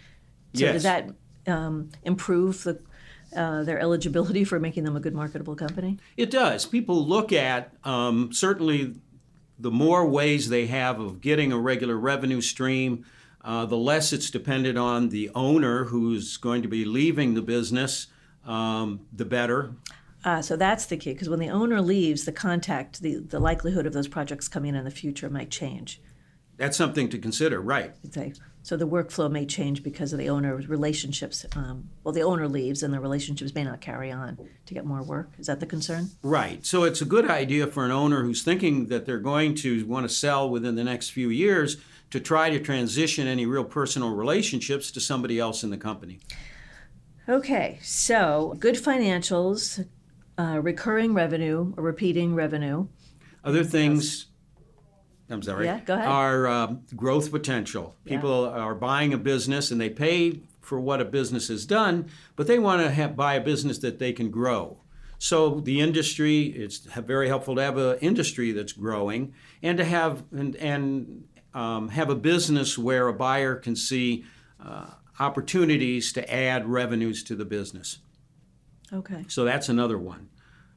So 0.54 0.64
Yes. 0.64 0.72
does 0.72 0.82
that 0.82 1.10
um, 1.46 1.90
improve 2.02 2.64
the, 2.64 2.80
uh, 3.36 3.62
their 3.62 3.78
eligibility 3.78 4.42
for 4.42 4.58
making 4.58 4.82
them 4.82 4.96
a 4.96 5.00
good 5.00 5.14
marketable 5.14 5.54
company? 5.54 5.98
It 6.16 6.32
does. 6.32 6.66
People 6.66 7.06
look 7.06 7.32
at 7.32 7.72
um, 7.84 8.32
certainly 8.32 8.96
the 9.56 9.70
more 9.70 10.04
ways 10.04 10.48
they 10.48 10.66
have 10.66 10.98
of 10.98 11.20
getting 11.20 11.52
a 11.52 11.58
regular 11.58 11.96
revenue 11.96 12.40
stream, 12.40 13.04
uh, 13.42 13.66
the 13.66 13.76
less 13.76 14.12
it's 14.12 14.30
dependent 14.30 14.78
on 14.78 15.08
the 15.08 15.30
owner 15.34 15.84
who's 15.84 16.36
going 16.36 16.62
to 16.62 16.68
be 16.68 16.84
leaving 16.84 17.34
the 17.34 17.42
business, 17.42 18.08
um, 18.44 19.00
the 19.12 19.24
better. 19.24 19.72
Uh, 20.24 20.42
so 20.42 20.56
that's 20.56 20.86
the 20.86 20.96
key, 20.96 21.12
because 21.12 21.28
when 21.30 21.38
the 21.38 21.48
owner 21.48 21.80
leaves, 21.80 22.26
the 22.26 22.32
contact, 22.32 23.00
the, 23.00 23.16
the 23.16 23.40
likelihood 23.40 23.86
of 23.86 23.92
those 23.92 24.08
projects 24.08 24.48
coming 24.48 24.70
in 24.70 24.76
in 24.76 24.84
the 24.84 24.90
future 24.90 25.30
might 25.30 25.50
change. 25.50 26.00
That's 26.58 26.76
something 26.76 27.08
to 27.08 27.18
consider, 27.18 27.58
right? 27.58 27.94
So 28.62 28.76
the 28.76 28.86
workflow 28.86 29.30
may 29.30 29.46
change 29.46 29.82
because 29.82 30.12
of 30.12 30.18
the 30.18 30.28
owner's 30.28 30.68
relationships. 30.68 31.46
Um, 31.56 31.88
well, 32.04 32.12
the 32.12 32.20
owner 32.20 32.46
leaves, 32.46 32.82
and 32.82 32.92
the 32.92 33.00
relationships 33.00 33.54
may 33.54 33.64
not 33.64 33.80
carry 33.80 34.12
on 34.12 34.36
to 34.66 34.74
get 34.74 34.84
more 34.84 35.02
work. 35.02 35.30
Is 35.38 35.46
that 35.46 35.60
the 35.60 35.66
concern? 35.66 36.10
Right. 36.22 36.66
So 36.66 36.84
it's 36.84 37.00
a 37.00 37.06
good 37.06 37.30
idea 37.30 37.66
for 37.66 37.86
an 37.86 37.90
owner 37.90 38.22
who's 38.22 38.42
thinking 38.42 38.88
that 38.88 39.06
they're 39.06 39.18
going 39.18 39.54
to 39.54 39.86
want 39.86 40.06
to 40.06 40.14
sell 40.14 40.50
within 40.50 40.74
the 40.74 40.84
next 40.84 41.08
few 41.08 41.30
years 41.30 41.78
to 42.10 42.20
try 42.20 42.50
to 42.50 42.58
transition 42.58 43.26
any 43.26 43.46
real 43.46 43.64
personal 43.64 44.10
relationships 44.14 44.90
to 44.90 45.00
somebody 45.00 45.38
else 45.38 45.62
in 45.62 45.70
the 45.70 45.76
company. 45.78 46.20
Okay, 47.28 47.78
so 47.82 48.56
good 48.58 48.74
financials, 48.74 49.86
uh, 50.36 50.58
recurring 50.60 51.14
revenue, 51.14 51.72
or 51.76 51.84
repeating 51.84 52.34
revenue. 52.34 52.88
Other 53.44 53.62
things, 53.62 54.26
I'm 55.28 55.42
sorry, 55.42 55.66
Yeah, 55.66 55.80
go 55.80 55.94
ahead. 55.94 56.08
are 56.08 56.48
um, 56.48 56.82
growth 56.96 57.30
potential. 57.30 57.96
Yeah. 58.04 58.16
People 58.16 58.46
are 58.48 58.74
buying 58.74 59.14
a 59.14 59.18
business 59.18 59.70
and 59.70 59.80
they 59.80 59.90
pay 59.90 60.40
for 60.60 60.80
what 60.80 61.00
a 61.00 61.04
business 61.04 61.48
has 61.48 61.64
done, 61.64 62.10
but 62.36 62.46
they 62.46 62.58
want 62.58 62.82
to 62.82 62.90
have, 62.90 63.16
buy 63.16 63.34
a 63.34 63.40
business 63.40 63.78
that 63.78 63.98
they 63.98 64.12
can 64.12 64.30
grow. 64.30 64.78
So 65.18 65.60
the 65.60 65.80
industry, 65.80 66.44
it's 66.44 66.78
very 66.78 67.28
helpful 67.28 67.54
to 67.56 67.62
have 67.62 67.76
an 67.76 67.98
industry 68.00 68.52
that's 68.52 68.72
growing 68.72 69.34
and 69.62 69.76
to 69.76 69.84
have 69.84 70.24
and, 70.32 70.56
and 70.56 71.24
um, 71.54 71.88
have 71.88 72.10
a 72.10 72.14
business 72.14 72.78
where 72.78 73.08
a 73.08 73.12
buyer 73.12 73.56
can 73.56 73.76
see 73.76 74.24
uh, 74.64 74.86
opportunities 75.18 76.12
to 76.12 76.32
add 76.32 76.68
revenues 76.68 77.22
to 77.24 77.36
the 77.36 77.44
business. 77.44 77.98
Okay. 78.92 79.24
So 79.28 79.44
that's 79.44 79.68
another 79.68 79.98
one. 79.98 80.28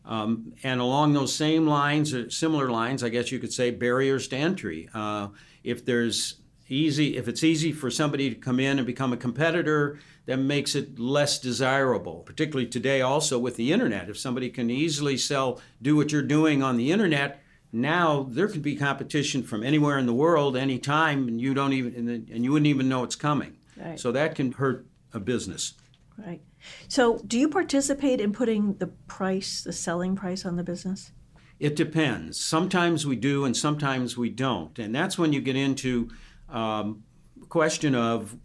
Um, 0.06 0.54
and 0.64 0.82
along 0.82 1.14
those 1.14 1.34
same 1.34 1.66
lines, 1.66 2.14
or 2.14 2.30
similar 2.30 2.70
lines, 2.70 3.04
I 3.04 3.10
guess 3.10 3.32
you 3.32 3.40
could 3.40 3.54
say 3.54 3.72
barriers 3.72 4.28
to 4.30 4.36
entry. 4.36 4.90
Uh, 4.94 5.30
if 5.64 5.86
there's 5.86 6.36
easy, 6.68 7.18
if 7.18 7.28
it's 7.28 7.44
easy 7.44 7.72
for 7.72 7.90
somebody 7.90 8.30
to 8.30 8.36
come 8.36 8.60
in 8.60 8.78
and 8.78 8.86
become 8.86 9.14
a 9.14 9.18
competitor, 9.18 10.00
that 10.26 10.38
makes 10.38 10.76
it 10.76 11.00
less 11.00 11.40
desirable. 11.40 12.20
Particularly 12.26 12.68
today, 12.68 13.02
also 13.02 13.38
with 13.40 13.56
the 13.56 13.72
internet, 13.72 14.10
if 14.10 14.18
somebody 14.18 14.50
can 14.50 14.70
easily 14.70 15.18
sell, 15.18 15.62
do 15.82 15.96
what 15.96 16.12
you're 16.12 16.22
doing 16.22 16.64
on 16.64 16.78
the 16.78 16.92
internet, 16.92 17.43
now 17.74 18.28
there 18.30 18.48
could 18.48 18.62
be 18.62 18.76
competition 18.76 19.42
from 19.42 19.64
anywhere 19.64 19.98
in 19.98 20.06
the 20.06 20.14
world, 20.14 20.56
anytime, 20.56 21.28
and 21.28 21.42
you 21.42 21.56
don't 21.56 21.74
even, 21.74 22.08
and, 22.08 22.46
you 22.46 22.52
wouldn't 22.52 22.68
even 22.68 22.88
know 22.88 23.04
it's 23.04 23.16
coming. 23.16 23.58
Right. 23.76 24.00
So 24.00 24.12
that 24.12 24.36
can 24.36 24.52
hurt 24.52 24.86
a 25.12 25.20
business. 25.20 25.74
Right. 26.18 26.42
So, 26.88 27.18
do 27.26 27.40
you 27.40 27.50
participate 27.50 28.22
in 28.22 28.32
putting 28.32 28.76
the 28.76 28.88
price, 28.88 29.64
the 29.64 29.74
selling 29.74 30.16
price 30.16 30.46
on 30.46 30.56
the 30.56 30.64
business? 30.64 31.12
It 31.60 31.76
depends. 31.76 32.40
Sometimes 32.40 33.08
we 33.08 33.16
do, 33.16 33.46
and 33.46 33.58
sometimes 33.58 34.16
we 34.16 34.30
don't, 34.30 34.78
and 34.78 34.94
that's 34.94 35.18
when 35.18 35.34
you 35.34 35.42
get 35.42 35.56
into 35.56 36.10
um, 36.50 37.04
question 37.50 37.96
of 37.96 38.38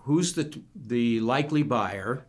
who's 0.00 0.34
the 0.34 0.62
the 0.74 1.20
likely 1.20 1.64
buyer. 1.64 2.26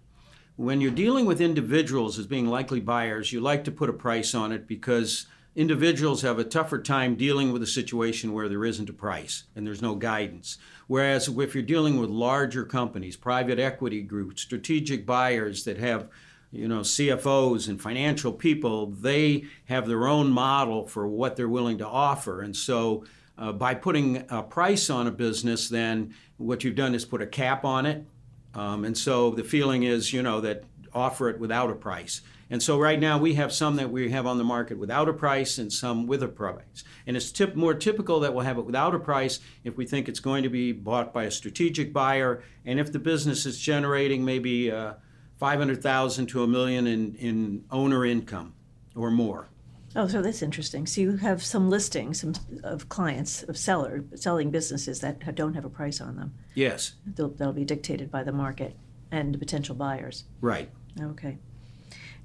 When 0.56 0.82
you're 0.82 0.91
dealing 0.91 1.25
with 1.25 1.41
individuals 1.41 2.19
as 2.19 2.27
being 2.27 2.47
likely 2.47 2.80
buyers, 2.80 3.32
you 3.32 3.39
like 3.39 3.63
to 3.65 3.71
put 3.71 3.89
a 3.89 3.93
price 3.93 4.36
on 4.36 4.51
it 4.51 4.67
because 4.67 5.27
individuals 5.55 6.21
have 6.21 6.39
a 6.39 6.43
tougher 6.43 6.79
time 6.81 7.15
dealing 7.15 7.51
with 7.51 7.61
a 7.61 7.67
situation 7.67 8.33
where 8.33 8.47
there 8.47 8.65
isn't 8.65 8.89
a 8.89 8.93
price 8.93 9.43
and 9.55 9.67
there's 9.67 9.81
no 9.81 9.95
guidance. 9.95 10.57
Whereas 10.87 11.27
if 11.27 11.53
you're 11.53 11.63
dealing 11.63 11.99
with 11.99 12.09
larger 12.09 12.63
companies, 12.63 13.17
private 13.17 13.59
equity 13.59 14.01
groups, 14.01 14.41
strategic 14.41 15.05
buyers 15.05 15.63
that 15.65 15.77
have 15.77 16.09
you 16.51 16.67
know 16.67 16.81
CFOs 16.81 17.69
and 17.69 17.81
financial 17.81 18.33
people, 18.33 18.87
they 18.87 19.45
have 19.65 19.87
their 19.87 20.07
own 20.07 20.29
model 20.29 20.87
for 20.87 21.07
what 21.07 21.35
they're 21.35 21.49
willing 21.49 21.77
to 21.79 21.87
offer. 21.87 22.41
And 22.41 22.55
so 22.55 23.05
uh, 23.37 23.51
by 23.51 23.73
putting 23.73 24.25
a 24.29 24.43
price 24.43 24.89
on 24.89 25.07
a 25.07 25.11
business, 25.11 25.69
then 25.69 26.13
what 26.37 26.63
you've 26.63 26.75
done 26.75 26.93
is 26.93 27.05
put 27.05 27.21
a 27.21 27.27
cap 27.27 27.65
on 27.65 27.85
it. 27.85 28.05
Um, 28.53 28.83
and 28.83 28.97
so 28.97 29.31
the 29.31 29.43
feeling 29.43 29.83
is, 29.83 30.11
you 30.11 30.21
know, 30.21 30.41
that 30.41 30.63
offer 30.93 31.29
it 31.29 31.39
without 31.39 31.69
a 31.69 31.75
price. 31.75 32.21
And 32.51 32.61
so 32.61 32.77
right 32.77 32.99
now 32.99 33.17
we 33.17 33.35
have 33.35 33.53
some 33.53 33.77
that 33.77 33.89
we 33.89 34.11
have 34.11 34.27
on 34.27 34.37
the 34.37 34.43
market 34.43 34.77
without 34.77 35.07
a 35.07 35.13
price 35.13 35.57
and 35.57 35.71
some 35.71 36.05
with 36.05 36.21
a 36.21 36.27
price. 36.27 36.83
And 37.07 37.15
it's 37.15 37.31
tip, 37.31 37.55
more 37.55 37.73
typical 37.73 38.19
that 38.19 38.33
we'll 38.33 38.43
have 38.43 38.57
it 38.57 38.65
without 38.65 38.93
a 38.93 38.99
price 38.99 39.39
if 39.63 39.77
we 39.77 39.85
think 39.85 40.09
it's 40.09 40.19
going 40.19 40.43
to 40.43 40.49
be 40.49 40.73
bought 40.73 41.13
by 41.13 41.23
a 41.23 41.31
strategic 41.31 41.93
buyer 41.93 42.43
and 42.65 42.77
if 42.77 42.91
the 42.91 42.99
business 42.99 43.45
is 43.45 43.57
generating 43.57 44.25
maybe 44.25 44.69
uh, 44.69 44.93
500,000 45.37 46.27
to 46.27 46.43
a 46.43 46.47
million 46.47 46.87
in, 46.87 47.15
in 47.15 47.63
owner 47.71 48.05
income 48.05 48.53
or 48.95 49.09
more. 49.09 49.47
Oh, 49.95 50.07
so 50.07 50.21
that's 50.21 50.41
interesting. 50.41 50.85
So 50.85 50.99
you 50.99 51.17
have 51.17 51.43
some 51.43 51.69
listings 51.69 52.19
some 52.19 52.33
of 52.63 52.89
clients 52.89 53.43
of 53.43 53.57
seller 53.57 54.03
selling 54.15 54.51
businesses 54.51 54.99
that 54.99 55.35
don't 55.35 55.53
have 55.53 55.65
a 55.65 55.69
price 55.69 56.01
on 56.01 56.17
them. 56.17 56.33
Yes, 56.53 56.95
They'll, 57.05 57.29
that'll 57.29 57.53
be 57.53 57.65
dictated 57.65 58.11
by 58.11 58.23
the 58.23 58.31
market 58.33 58.75
and 59.09 59.33
the 59.33 59.37
potential 59.37 59.73
buyers. 59.75 60.25
right. 60.41 60.69
Okay. 60.99 61.37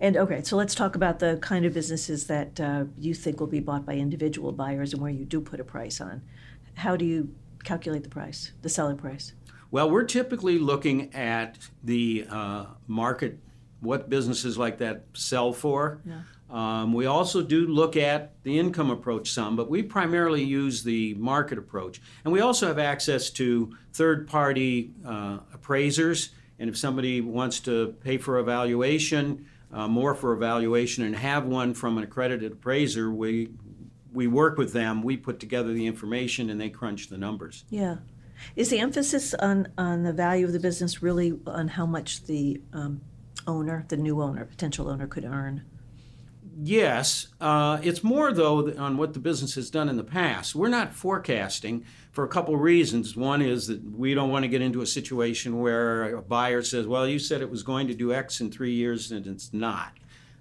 And 0.01 0.17
okay, 0.17 0.43
so 0.43 0.57
let's 0.57 0.75
talk 0.75 0.95
about 0.95 1.19
the 1.21 1.39
kind 1.41 1.65
of 1.65 1.73
businesses 1.73 2.27
that 2.27 2.61
uh, 2.61 2.85
you 2.99 3.15
think 3.15 3.41
will 3.41 3.47
be 3.47 3.61
bought 3.61 3.87
by 3.87 3.95
individual 3.95 4.53
buyers 4.53 4.93
and 4.93 5.01
where 5.01 5.11
you 5.11 5.25
do 5.25 5.41
put 5.41 5.59
a 5.59 5.65
price 5.65 6.01
on. 6.01 6.23
How 6.75 6.97
do 6.97 7.05
you 7.05 7.35
calculate 7.65 8.03
the 8.03 8.11
price, 8.11 8.53
the 8.63 8.69
selling 8.69 8.99
price? 8.99 9.33
Well, 9.71 9.91
we're 9.91 10.05
typically 10.05 10.59
looking 10.59 11.15
at 11.15 11.59
the 11.83 12.27
uh, 12.31 12.67
market, 12.87 13.39
what 13.81 14.11
businesses 14.11 14.59
like 14.59 14.79
that 14.79 15.07
sell 15.15 15.53
for. 15.53 16.01
Yeah. 16.05 16.21
Um, 16.49 16.93
we 16.93 17.07
also 17.07 17.43
do 17.43 17.67
look 17.67 17.97
at 17.97 18.41
the 18.45 18.59
income 18.59 18.91
approach 18.91 19.33
some, 19.33 19.57
but 19.57 19.69
we 19.69 19.83
primarily 19.83 20.45
use 20.45 20.85
the 20.85 21.15
market 21.15 21.59
approach. 21.59 22.01
And 22.25 22.33
we 22.33 22.41
also 22.41 22.69
have 22.69 22.79
access 22.79 23.31
to 23.31 23.75
third 23.93 24.29
party 24.29 24.93
uh, 25.05 25.39
appraisers. 25.53 26.31
And 26.59 26.71
if 26.71 26.77
somebody 26.77 27.21
wants 27.21 27.61
to 27.61 27.97
pay 28.01 28.19
for 28.19 28.39
a 28.39 28.45
valuation, 28.45 29.47
uh, 29.73 29.89
more 29.89 30.15
for 30.15 30.33
a 30.33 30.37
valuation, 30.37 31.05
and 31.05 31.17
have 31.17 31.45
one 31.45 31.75
from 31.75 31.99
an 31.99 32.05
accredited 32.05 32.53
appraiser, 32.53 33.11
we, 33.11 33.51
we 34.13 34.27
work 34.27 34.57
with 34.59 34.73
them. 34.73 35.03
We 35.03 35.17
put 35.17 35.41
together 35.41 35.73
the 35.73 35.87
information 35.87 36.51
and 36.51 36.61
they 36.61 36.71
crunch 36.71 37.09
the 37.09 37.19
numbers. 37.19 37.65
Yeah. 37.71 37.97
Is 38.55 38.71
the 38.71 38.79
emphasis 38.81 39.35
on, 39.35 39.69
on 39.79 40.03
the 40.03 40.13
value 40.13 40.47
of 40.47 40.53
the 40.53 40.61
business 40.61 41.03
really 41.03 41.39
on 41.47 41.69
how 41.69 41.87
much 41.87 42.25
the 42.25 42.61
um, 42.73 43.01
owner, 43.47 43.85
the 43.89 43.97
new 43.97 44.23
owner, 44.23 44.45
potential 44.45 44.89
owner, 44.89 45.07
could 45.07 45.25
earn? 45.25 45.65
Yes, 46.59 47.29
uh, 47.39 47.79
it's 47.83 48.03
more 48.03 48.33
though 48.33 48.73
on 48.79 48.97
what 48.97 49.13
the 49.13 49.19
business 49.19 49.57
has 49.57 49.69
done 49.69 49.91
in 49.91 49.99
the 49.99 50.05
past. 50.05 50.55
We're 50.55 50.69
not 50.69 50.95
forecasting 50.95 51.85
for 52.13 52.25
a 52.25 52.29
couple 52.29 52.57
reasons. 52.57 53.15
One 53.15 53.43
is 53.43 53.67
that 53.67 53.83
we 53.85 54.15
don't 54.15 54.31
want 54.31 54.45
to 54.45 54.49
get 54.49 54.63
into 54.63 54.81
a 54.81 54.87
situation 54.87 55.61
where 55.61 56.17
a 56.17 56.23
buyer 56.23 56.63
says, 56.63 56.87
"Well, 56.87 57.07
you 57.07 57.19
said 57.19 57.43
it 57.43 57.51
was 57.51 57.63
going 57.63 57.89
to 57.89 57.95
do 57.95 58.15
X 58.15 58.41
in 58.41 58.51
three 58.51 58.73
years, 58.73 59.13
and 59.13 59.27
it's 59.27 59.53
not." 59.53 59.93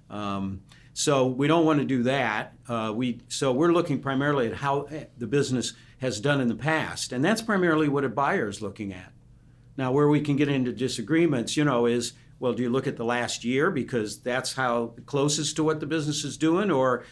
Um, 0.10 0.62
so 0.93 1.28
we 1.28 1.47
don't 1.47 1.65
want 1.65 1.80
to 1.80 1.86
do 1.86 2.04
that. 2.04 2.54
Uh, 2.69 2.93
we 2.95 3.19
so 3.28 3.51
we're 3.51 3.73
looking 3.73 3.99
primarily 3.99 4.47
at 4.47 4.54
how 4.54 4.88
the 5.17 5.28
business 5.28 5.73
has 5.97 6.21
done 6.21 6.39
in 6.39 6.47
the 6.47 6.56
past, 6.56 7.12
and 7.12 7.25
that's 7.25 7.41
primarily 7.41 7.89
what 7.89 8.06
a 8.06 8.10
buyer 8.10 8.47
is 8.47 8.62
looking 8.62 8.93
at. 8.93 9.12
Now, 9.75 9.91
where 9.91 10.08
we 10.08 10.21
can 10.21 10.38
get 10.38 10.47
into 10.47 10.71
disagreements, 10.71 11.58
you 11.58 11.65
know, 11.65 11.86
is 11.86 12.13
well, 12.39 12.53
do 12.53 12.63
you 12.63 12.69
look 12.69 12.87
at 12.87 12.97
the 12.97 13.05
last 13.05 13.43
year 13.43 13.71
because 13.71 14.19
that's 14.19 14.53
how 14.53 14.93
closest 15.05 15.55
to 15.55 15.63
what 15.63 15.79
the 15.79 15.85
business 15.85 16.23
is 16.23 16.37
doing, 16.37 16.69
or 16.71 17.05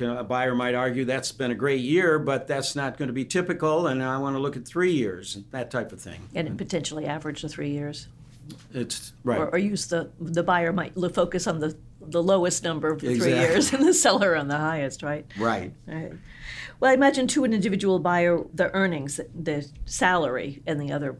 a 0.00 0.24
buyer 0.24 0.54
might 0.54 0.74
argue 0.74 1.04
that's 1.04 1.32
been 1.32 1.50
a 1.50 1.54
great 1.54 1.80
year, 1.80 2.18
but 2.18 2.46
that's 2.46 2.74
not 2.74 2.96
going 2.96 3.08
to 3.08 3.12
be 3.12 3.24
typical, 3.24 3.86
and 3.86 4.02
I 4.02 4.16
want 4.18 4.34
to 4.36 4.40
look 4.40 4.56
at 4.56 4.66
three 4.66 4.92
years, 4.92 5.36
and 5.36 5.44
that 5.50 5.70
type 5.70 5.92
of 5.92 6.00
thing. 6.00 6.20
And 6.34 6.56
potentially 6.56 7.06
average 7.06 7.42
the 7.42 7.48
three 7.48 7.70
years. 7.70 8.08
It's 8.72 9.12
right. 9.24 9.38
Or, 9.38 9.48
or 9.48 9.58
use 9.58 9.86
the 9.86 10.10
the 10.20 10.42
buyer 10.42 10.72
might 10.72 10.94
focus 11.14 11.46
on 11.46 11.60
the 11.60 11.76
the 12.00 12.22
lowest 12.22 12.64
number 12.64 12.90
of 12.90 13.00
the 13.00 13.10
Exactly. 13.10 13.32
three 13.32 13.40
years 13.40 13.72
and 13.72 13.86
the 13.86 13.94
seller 13.94 14.34
on 14.34 14.48
the 14.48 14.56
highest, 14.56 15.02
right? 15.02 15.26
right. 15.38 15.72
Right. 15.86 16.12
Well, 16.80 16.90
I 16.90 16.94
imagine 16.94 17.26
to 17.28 17.44
an 17.44 17.52
individual 17.52 17.98
buyer, 17.98 18.42
the 18.54 18.74
earnings, 18.74 19.20
the 19.34 19.68
salary, 19.84 20.62
and 20.66 20.80
the 20.80 20.92
other 20.92 21.18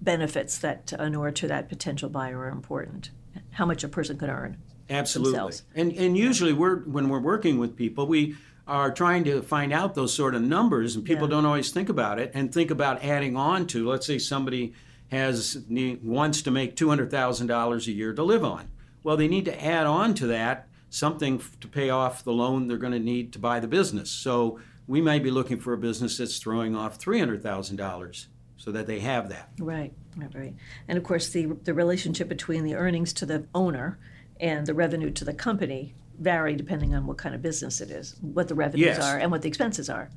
benefits 0.00 0.58
that 0.58 0.92
uh, 0.98 1.02
inure 1.02 1.30
to 1.32 1.48
that 1.48 1.68
potential 1.68 2.08
buyer 2.08 2.38
are 2.38 2.48
important. 2.48 3.10
How 3.52 3.66
much 3.66 3.84
a 3.84 3.88
person 3.88 4.18
could 4.18 4.28
earn. 4.28 4.56
Absolutely. 4.88 5.32
themselves. 5.32 5.62
And 5.74 5.92
and 5.92 6.16
usually 6.16 6.52
we're 6.52 6.80
when 6.80 7.08
we're 7.08 7.20
working 7.20 7.58
with 7.58 7.76
people, 7.76 8.06
we 8.06 8.36
are 8.68 8.90
trying 8.92 9.24
to 9.24 9.42
find 9.42 9.72
out 9.72 9.94
those 9.94 10.12
sort 10.12 10.34
of 10.34 10.42
numbers, 10.42 10.94
and 10.96 11.04
people 11.04 11.26
Yeah. 11.28 11.32
don't 11.36 11.44
always 11.46 11.70
think 11.70 11.88
about 11.88 12.18
it 12.18 12.30
and 12.34 12.52
think 12.52 12.70
about 12.70 13.02
adding 13.04 13.36
on 13.36 13.66
to. 13.68 13.88
Let's 13.88 14.06
say 14.06 14.18
somebody 14.18 14.74
has 15.10 15.58
wants 16.02 16.42
to 16.42 16.50
make 16.50 16.76
two 16.76 16.88
hundred 16.88 17.10
thousand 17.10 17.46
dollars 17.48 17.86
a 17.88 17.92
year 17.92 18.12
to 18.14 18.22
live 18.22 18.44
on. 18.44 18.68
Well, 19.02 19.16
they 19.16 19.28
need 19.28 19.44
to 19.46 19.64
add 19.64 19.86
on 19.86 20.14
to 20.14 20.26
that 20.28 20.68
something 20.90 21.40
to 21.60 21.68
pay 21.68 21.90
off 21.90 22.24
the 22.24 22.32
loan 22.32 22.66
they're 22.68 22.76
going 22.78 22.92
to 22.92 22.98
need 22.98 23.32
to 23.32 23.38
buy 23.38 23.60
the 23.60 23.68
business. 23.68 24.10
So 24.10 24.58
we 24.86 25.00
might 25.00 25.22
be 25.22 25.30
looking 25.30 25.58
for 25.58 25.72
a 25.72 25.78
business 25.78 26.18
that's 26.18 26.38
throwing 26.38 26.74
off 26.76 26.96
three 26.96 27.18
hundred 27.18 27.42
thousand 27.42 27.76
dollars, 27.76 28.28
so 28.66 28.72
that 28.72 28.86
they 28.86 28.98
have 28.98 29.28
that. 29.28 29.48
Right, 29.60 29.92
right, 30.16 30.34
right. 30.34 30.54
And 30.88 30.98
of 30.98 31.04
course, 31.04 31.28
the 31.28 31.46
the 31.46 31.72
relationship 31.72 32.28
between 32.28 32.64
the 32.64 32.74
earnings 32.74 33.12
to 33.14 33.26
the 33.26 33.46
owner 33.54 33.98
and 34.40 34.66
the 34.66 34.74
revenue 34.74 35.10
to 35.12 35.24
the 35.24 35.32
company 35.32 35.94
vary 36.18 36.56
depending 36.56 36.94
on 36.94 37.06
what 37.06 37.16
kind 37.16 37.34
of 37.34 37.40
business 37.40 37.80
it 37.80 37.90
is, 37.90 38.16
what 38.20 38.48
the 38.48 38.54
revenues 38.54 38.86
Yes. 38.86 39.04
are, 39.04 39.18
and 39.18 39.30
what 39.30 39.42
the 39.42 39.48
expenses 39.48 39.88
are. 39.88 40.10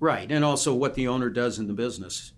Right, 0.00 0.30
and 0.30 0.44
also 0.44 0.74
what 0.74 0.94
the 0.94 1.08
owner 1.08 1.30
does 1.30 1.58
in 1.58 1.66
the 1.66 1.72
business. 1.72 2.32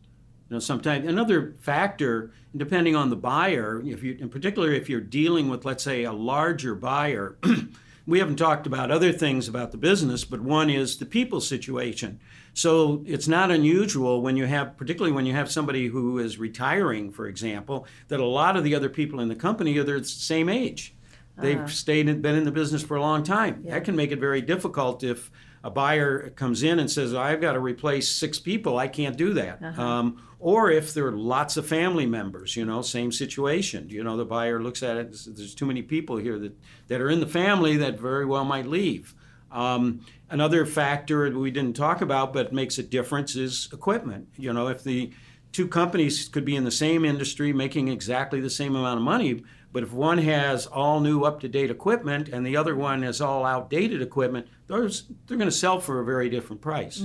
You 0.49 0.55
know, 0.55 0.61
sometimes 0.61 1.07
another 1.07 1.55
factor, 1.61 2.33
depending 2.57 2.95
on 2.95 3.11
the 3.11 3.17
buyer, 3.17 3.83
if 3.85 4.03
you, 4.03 4.17
in 4.21 4.29
particular, 4.29 4.71
if 4.73 4.89
you're 4.89 5.01
dealing 5.01 5.49
with, 5.49 5.65
let's 5.65 5.83
say, 5.83 6.05
a 6.05 6.13
larger 6.13 6.75
buyer, 6.75 7.37
we 8.07 8.19
haven't 8.19 8.37
talked 8.37 8.67
about 8.67 8.91
other 8.91 9.13
things 9.13 9.49
about 9.49 9.73
the 9.73 9.79
business, 9.79 10.25
but 10.25 10.41
one 10.41 10.71
is 10.71 10.97
the 10.97 11.07
people 11.07 11.41
situation. 11.41 12.21
So 12.55 13.03
it's 13.07 13.29
not 13.29 13.51
unusual 13.51 14.23
when 14.23 14.37
you 14.37 14.47
have, 14.47 14.77
particularly 14.77 15.13
when 15.13 15.27
you 15.27 15.35
have 15.35 15.51
somebody 15.51 15.87
who 15.87 16.19
is 16.19 16.39
retiring, 16.39 17.13
for 17.13 17.27
example, 17.27 17.87
that 18.09 18.21
a 18.21 18.27
lot 18.27 18.57
of 18.57 18.65
the 18.65 18.75
other 18.75 18.89
people 18.89 19.21
in 19.21 19.29
the 19.29 19.35
company 19.35 19.79
are 19.79 19.85
the 19.85 20.05
same 20.05 20.49
age. 20.49 20.95
They've 21.39 21.61
ah. 21.61 21.67
stayed 21.67 22.09
in, 22.09 22.21
been 22.21 22.35
in 22.35 22.45
the 22.45 22.51
business 22.51 22.83
for 22.83 22.97
a 22.97 23.01
long 23.01 23.23
time. 23.23 23.63
That 23.65 23.85
can 23.85 23.97
make 23.97 24.13
it 24.13 24.19
very 24.19 24.43
difficult 24.43 25.03
if 25.03 25.31
a 25.63 25.71
buyer 25.71 26.31
comes 26.31 26.63
in 26.63 26.79
and 26.79 26.91
says, 26.91 27.15
"I've 27.15 27.41
got 27.41 27.53
to 27.53 27.61
replace 27.61 28.09
six 28.09 28.39
people. 28.39 28.79
I 28.79 28.89
can't 28.89 29.17
do 29.17 29.35
that." 29.35 29.63
Um, 29.79 30.23
or 30.41 30.71
if 30.71 30.95
there 30.95 31.07
are 31.07 31.13
lots 31.13 31.59
of 31.59 31.67
family 31.67 32.07
members, 32.07 32.57
you 32.57 32.65
know, 32.65 32.81
same 32.81 33.13
situation. 33.13 33.91
You 33.91 34.03
know, 34.03 34.17
the 34.17 34.25
buyer 34.25 34.63
looks 34.63 34.83
at 34.83 34.97
it. 34.97 35.07
and 35.07 35.17
says, 35.17 35.35
There's 35.35 35.55
too 35.55 35.67
many 35.67 35.83
people 35.83 36.17
here 36.17 36.39
that 36.39 36.57
that 36.89 37.01
are 37.01 37.11
in 37.11 37.21
the 37.21 37.27
family 37.27 37.77
that 37.77 38.01
very 38.01 38.25
well 38.25 38.45
might 38.45 38.67
leave. 38.67 39.15
Um, 39.53 40.01
another 40.31 40.65
factor 40.65 41.31
we 41.39 41.51
didn't 41.51 41.77
talk 41.77 42.01
about 42.01 42.33
but 42.33 42.53
makes 42.53 42.79
a 42.79 42.83
difference 42.83 43.37
is 43.37 43.69
equipment. 43.73 44.29
You 44.37 44.53
know, 44.53 44.69
if 44.69 44.83
the 44.83 45.13
two 45.53 45.69
companies 45.69 46.29
could 46.29 46.45
be 46.45 46.57
in 46.57 46.65
the 46.65 46.71
same 46.71 47.05
industry 47.05 47.53
making 47.53 47.89
exactly 47.89 48.41
the 48.41 48.51
same 48.51 48.77
amount 48.77 48.99
of 48.99 49.05
money, 49.05 49.43
but 49.73 49.83
if 49.83 49.93
one 49.93 50.19
has 50.19 50.67
all 50.67 51.01
new 51.01 51.23
up 51.23 51.41
to 51.41 51.49
date 51.49 51.71
equipment 51.71 52.29
and 52.29 52.45
the 52.47 52.57
other 52.57 52.75
one 52.75 53.03
has 53.03 53.21
all 53.21 53.45
outdated 53.45 54.03
equipment, 54.03 54.47
those 54.67 55.05
they're 55.27 55.37
going 55.37 55.49
to 55.51 55.55
sell 55.57 55.79
for 55.81 56.01
a 56.01 56.05
very 56.05 56.29
different 56.29 56.61
price. 56.61 57.05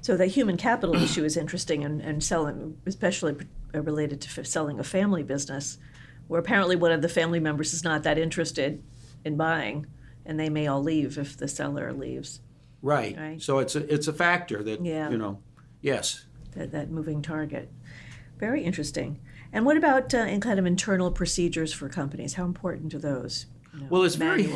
So 0.00 0.16
the 0.16 0.26
human 0.26 0.56
capital 0.56 0.96
issue 0.96 1.24
is 1.24 1.36
interesting 1.36 1.84
and, 1.84 2.00
and 2.00 2.22
selling, 2.22 2.76
especially 2.86 3.36
uh, 3.74 3.82
related 3.82 4.20
to 4.22 4.44
selling 4.44 4.80
a 4.80 4.84
family 4.84 5.22
business, 5.22 5.78
where 6.26 6.40
apparently 6.40 6.74
one 6.76 6.90
of 6.92 7.02
the 7.02 7.08
family 7.08 7.38
members 7.38 7.72
is 7.72 7.84
not 7.84 8.02
that 8.02 8.18
interested 8.18 8.82
in 9.24 9.36
buying, 9.36 9.86
and 10.26 10.40
they 10.40 10.48
may 10.48 10.66
all 10.66 10.82
leave 10.82 11.18
if 11.18 11.36
the 11.36 11.46
seller 11.46 11.92
leaves. 11.92 12.40
Right. 12.82 13.16
Right. 13.16 13.40
So 13.40 13.60
it's 13.60 13.76
a 13.76 13.92
it's 13.92 14.08
a 14.08 14.12
factor 14.12 14.62
that 14.64 14.84
Yeah. 14.84 15.08
you 15.08 15.18
know. 15.18 15.38
Yes. 15.80 16.26
That, 16.56 16.72
that 16.72 16.90
moving 16.90 17.22
target. 17.22 17.70
Very 18.38 18.64
interesting. 18.64 19.20
And 19.52 19.66
what 19.66 19.76
about 19.76 20.14
uh, 20.14 20.18
in 20.18 20.40
kind 20.40 20.58
of 20.58 20.66
internal 20.66 21.10
procedures 21.10 21.72
for 21.72 21.88
companies? 21.88 22.34
How 22.34 22.44
important 22.44 22.94
are 22.94 22.98
those? 22.98 23.46
You 23.74 23.80
know, 23.80 23.86
Well, 23.90 24.02
it's 24.04 24.14
very- 24.14 24.46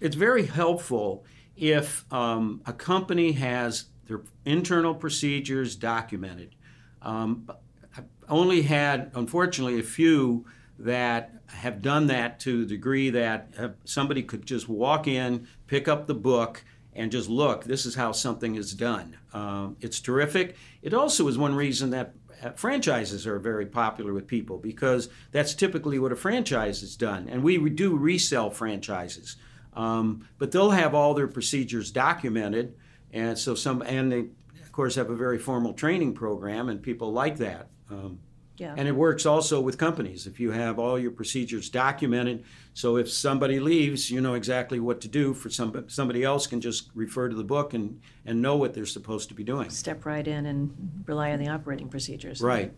it's 0.00 0.16
very 0.16 0.46
helpful 0.46 1.24
if 1.56 2.04
um, 2.12 2.60
a 2.66 2.72
company 2.72 3.32
has 3.32 3.86
their 4.06 4.20
internal 4.44 4.94
procedures 4.94 5.74
documented. 5.74 6.54
Um, 7.02 7.50
I've 7.96 8.04
only 8.28 8.62
had, 8.62 9.10
unfortunately, 9.14 9.80
a 9.80 9.82
few 9.82 10.44
that 10.78 11.32
have 11.46 11.80
done 11.80 12.06
that 12.08 12.38
to 12.40 12.60
the 12.64 12.66
degree 12.66 13.08
that 13.10 13.52
uh, 13.58 13.68
somebody 13.84 14.22
could 14.22 14.44
just 14.44 14.68
walk 14.68 15.08
in, 15.08 15.46
pick 15.66 15.88
up 15.88 16.06
the 16.06 16.14
book, 16.14 16.62
and 16.92 17.10
just 17.10 17.28
look. 17.28 17.64
This 17.64 17.86
is 17.86 17.94
how 17.94 18.12
something 18.12 18.54
is 18.56 18.74
done. 18.74 19.16
Um, 19.32 19.76
it's 19.80 20.00
terrific. 20.00 20.56
It 20.82 20.92
also 20.94 21.26
is 21.28 21.38
one 21.38 21.54
reason 21.54 21.90
that 21.90 22.14
franchises 22.54 23.26
are 23.26 23.38
very 23.38 23.66
popular 23.66 24.12
with 24.12 24.26
people 24.26 24.58
because 24.58 25.08
that's 25.32 25.54
typically 25.54 25.98
what 25.98 26.12
a 26.12 26.16
franchise 26.16 26.82
is 26.82 26.96
done. 26.96 27.28
And 27.28 27.42
we 27.42 27.58
do 27.70 27.96
resell 27.96 28.50
franchises, 28.50 29.36
um, 29.74 30.28
but 30.38 30.52
they'll 30.52 30.70
have 30.70 30.94
all 30.94 31.14
their 31.14 31.28
procedures 31.28 31.90
documented, 31.90 32.74
and 33.12 33.38
so 33.38 33.54
some 33.54 33.82
and 33.82 34.12
they 34.12 34.26
of 34.62 34.72
course 34.72 34.94
have 34.96 35.10
a 35.10 35.16
very 35.16 35.38
formal 35.38 35.72
training 35.72 36.14
program, 36.14 36.68
and 36.68 36.82
people 36.82 37.12
like 37.12 37.38
that. 37.38 37.68
Um, 37.90 38.18
Yeah. 38.58 38.74
and 38.76 38.88
it 38.88 38.92
works 38.92 39.26
also 39.26 39.60
with 39.60 39.76
companies 39.78 40.26
if 40.26 40.40
you 40.40 40.50
have 40.50 40.78
all 40.78 40.98
your 40.98 41.10
procedures 41.10 41.68
documented. 41.68 42.44
So 42.74 42.96
if 42.96 43.10
somebody 43.10 43.60
leaves, 43.60 44.10
you 44.10 44.20
know 44.20 44.34
exactly 44.34 44.80
what 44.80 45.00
to 45.02 45.08
do. 45.08 45.34
For 45.34 45.50
some 45.50 45.84
somebody 45.88 46.22
else 46.24 46.46
can 46.46 46.60
just 46.60 46.90
refer 46.94 47.28
to 47.28 47.36
the 47.36 47.44
book 47.44 47.74
and 47.74 48.00
and 48.24 48.40
know 48.40 48.56
what 48.56 48.74
they're 48.74 48.86
supposed 48.86 49.28
to 49.28 49.34
be 49.34 49.44
doing. 49.44 49.70
Step 49.70 50.06
right 50.06 50.26
in 50.26 50.46
and 50.46 51.04
rely 51.06 51.32
on 51.32 51.38
the 51.38 51.48
operating 51.48 51.88
procedures. 51.88 52.40
Right. 52.40 52.72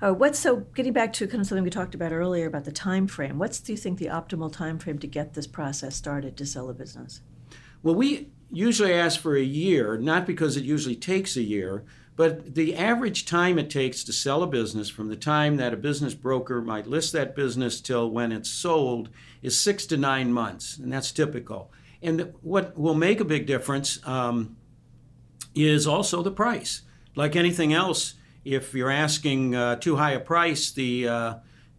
Uh, 0.00 0.12
what's 0.12 0.38
so 0.38 0.56
getting 0.74 0.92
back 0.92 1.12
to 1.14 1.26
kind 1.26 1.40
of 1.40 1.46
something 1.46 1.64
we 1.64 1.70
talked 1.70 1.94
about 1.94 2.12
earlier 2.12 2.46
about 2.46 2.64
the 2.64 2.72
time 2.72 3.06
frame? 3.06 3.38
What's 3.38 3.60
do 3.60 3.72
you 3.72 3.78
think 3.78 3.98
the 3.98 4.06
optimal 4.06 4.52
time 4.52 4.78
frame 4.78 4.98
to 4.98 5.06
get 5.06 5.34
this 5.34 5.46
process 5.46 5.96
started 5.96 6.36
to 6.36 6.44
sell 6.44 6.68
a 6.68 6.74
business? 6.74 7.22
Well, 7.82 7.94
we 7.94 8.28
usually 8.50 8.92
ask 8.92 9.20
for 9.20 9.36
a 9.36 9.42
year, 9.42 9.96
not 9.96 10.26
because 10.26 10.56
it 10.56 10.64
usually 10.64 10.96
takes 10.96 11.36
a 11.36 11.42
year, 11.42 11.84
but 12.16 12.54
the 12.54 12.74
average 12.74 13.26
time 13.26 13.58
it 13.58 13.68
takes 13.68 14.02
to 14.04 14.12
sell 14.12 14.42
a 14.42 14.46
business 14.46 14.88
from 14.88 15.08
the 15.08 15.16
time 15.16 15.58
that 15.58 15.74
a 15.74 15.76
business 15.76 16.14
broker 16.14 16.62
might 16.62 16.86
list 16.86 17.12
that 17.12 17.36
business 17.36 17.80
till 17.80 18.10
when 18.10 18.32
it's 18.32 18.50
sold 18.50 19.10
is 19.42 19.60
six 19.60 19.84
to 19.86 19.98
nine 19.98 20.32
months, 20.32 20.78
and 20.78 20.90
that's 20.90 21.12
typical. 21.12 21.70
And 22.02 22.32
what 22.40 22.76
will 22.78 22.94
make 22.94 23.20
a 23.20 23.24
big 23.24 23.46
difference 23.46 24.04
um, 24.06 24.56
is 25.54 25.86
also 25.86 26.22
the 26.22 26.30
price. 26.30 26.82
Like 27.14 27.36
anything 27.36 27.74
else, 27.74 28.14
if 28.44 28.74
you're 28.74 28.90
asking 28.90 29.54
uh, 29.54 29.76
too 29.76 29.96
high 29.96 30.12
a 30.12 30.20
price, 30.20 30.70
the 30.70 31.08
uh, 31.08 31.34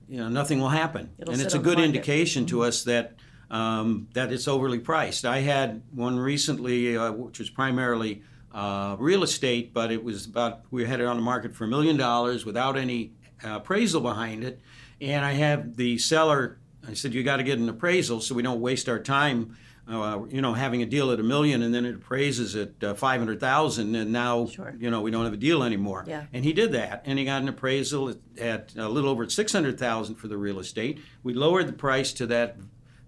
you 0.08 0.17
know 0.17 0.30
nothing 0.30 0.60
will 0.60 0.69
happen, 0.69 1.12
It'll 1.17 1.34
and 1.34 1.41
it's 1.41 1.54
a 1.56 1.60
good 1.60 1.78
market. 1.78 1.95
indication 1.95 2.45
to 2.47 2.63
us 2.63 2.84
that 2.84 3.15
um, 3.50 4.08
that 4.13 4.32
it's 4.32 4.47
overly 4.47 4.80
priced. 4.80 5.26
I 5.26 5.39
had 5.39 5.82
one 5.91 6.19
recently, 6.19 6.95
uh, 6.95 7.12
which 7.12 7.39
was 7.39 7.50
primarily 7.50 8.21
uh, 8.54 8.96
real 9.00 9.24
estate, 9.24 9.74
but 9.74 9.92
it 9.92 10.04
was 10.04 10.26
about 10.26 10.62
we 10.72 10.86
had 10.86 11.00
it 11.00 11.06
on 11.06 11.16
the 11.18 11.22
market 11.24 11.56
for 11.56 11.66
a 11.66 11.68
million 11.68 11.98
dollars 11.98 12.46
without 12.46 12.78
any 12.78 13.12
uh, 13.44 13.58
appraisal 13.58 14.02
behind 14.02 14.44
it, 14.44 14.60
and 15.02 15.24
I 15.26 15.34
have 15.34 15.76
the 15.78 15.98
seller. 15.98 16.58
I 16.88 16.94
said, 16.94 17.14
"You 17.14 17.24
got 17.24 17.38
to 17.38 17.44
get 17.44 17.60
an 17.60 17.68
appraisal 17.70 18.22
so 18.22 18.34
we 18.36 18.42
don't 18.44 18.62
waste 18.62 18.88
our 18.90 19.00
time." 19.00 19.58
Uh, 19.90 20.26
you 20.30 20.42
know, 20.42 20.54
having 20.54 20.82
a 20.82 20.86
deal 20.86 21.12
at 21.12 21.20
a 21.22 21.24
million 21.24 21.62
and 21.62 21.74
then 21.74 21.86
it 21.86 21.96
appraises 21.96 22.58
at 22.58 22.84
uh, 22.84 22.94
five 22.94 23.20
hundred 23.22 23.40
thousand, 23.40 23.96
and 23.96 24.12
now 24.12 24.46
Sure. 24.48 24.76
you 24.78 24.92
know 24.92 25.00
we 25.02 25.12
don't 25.12 25.24
have 25.24 25.34
a 25.34 25.38
deal 25.38 25.64
anymore. 25.64 26.04
Yeah. 26.06 26.26
And 26.34 26.44
he 26.44 26.52
did 26.52 26.74
that, 26.74 27.04
and 27.06 27.18
he 27.18 27.24
got 27.24 27.42
an 27.42 27.48
appraisal 27.48 28.10
at, 28.10 28.18
at 28.38 28.76
a 28.76 28.90
little 28.90 29.10
over 29.10 29.30
six 29.30 29.54
hundred 29.54 29.80
thousand 29.80 30.16
for 30.16 30.28
the 30.28 30.36
real 30.36 30.60
estate. 30.60 31.00
We 31.24 31.34
lowered 31.34 31.68
the 31.68 31.74
price 31.74 32.12
to 32.14 32.28
that 32.28 32.58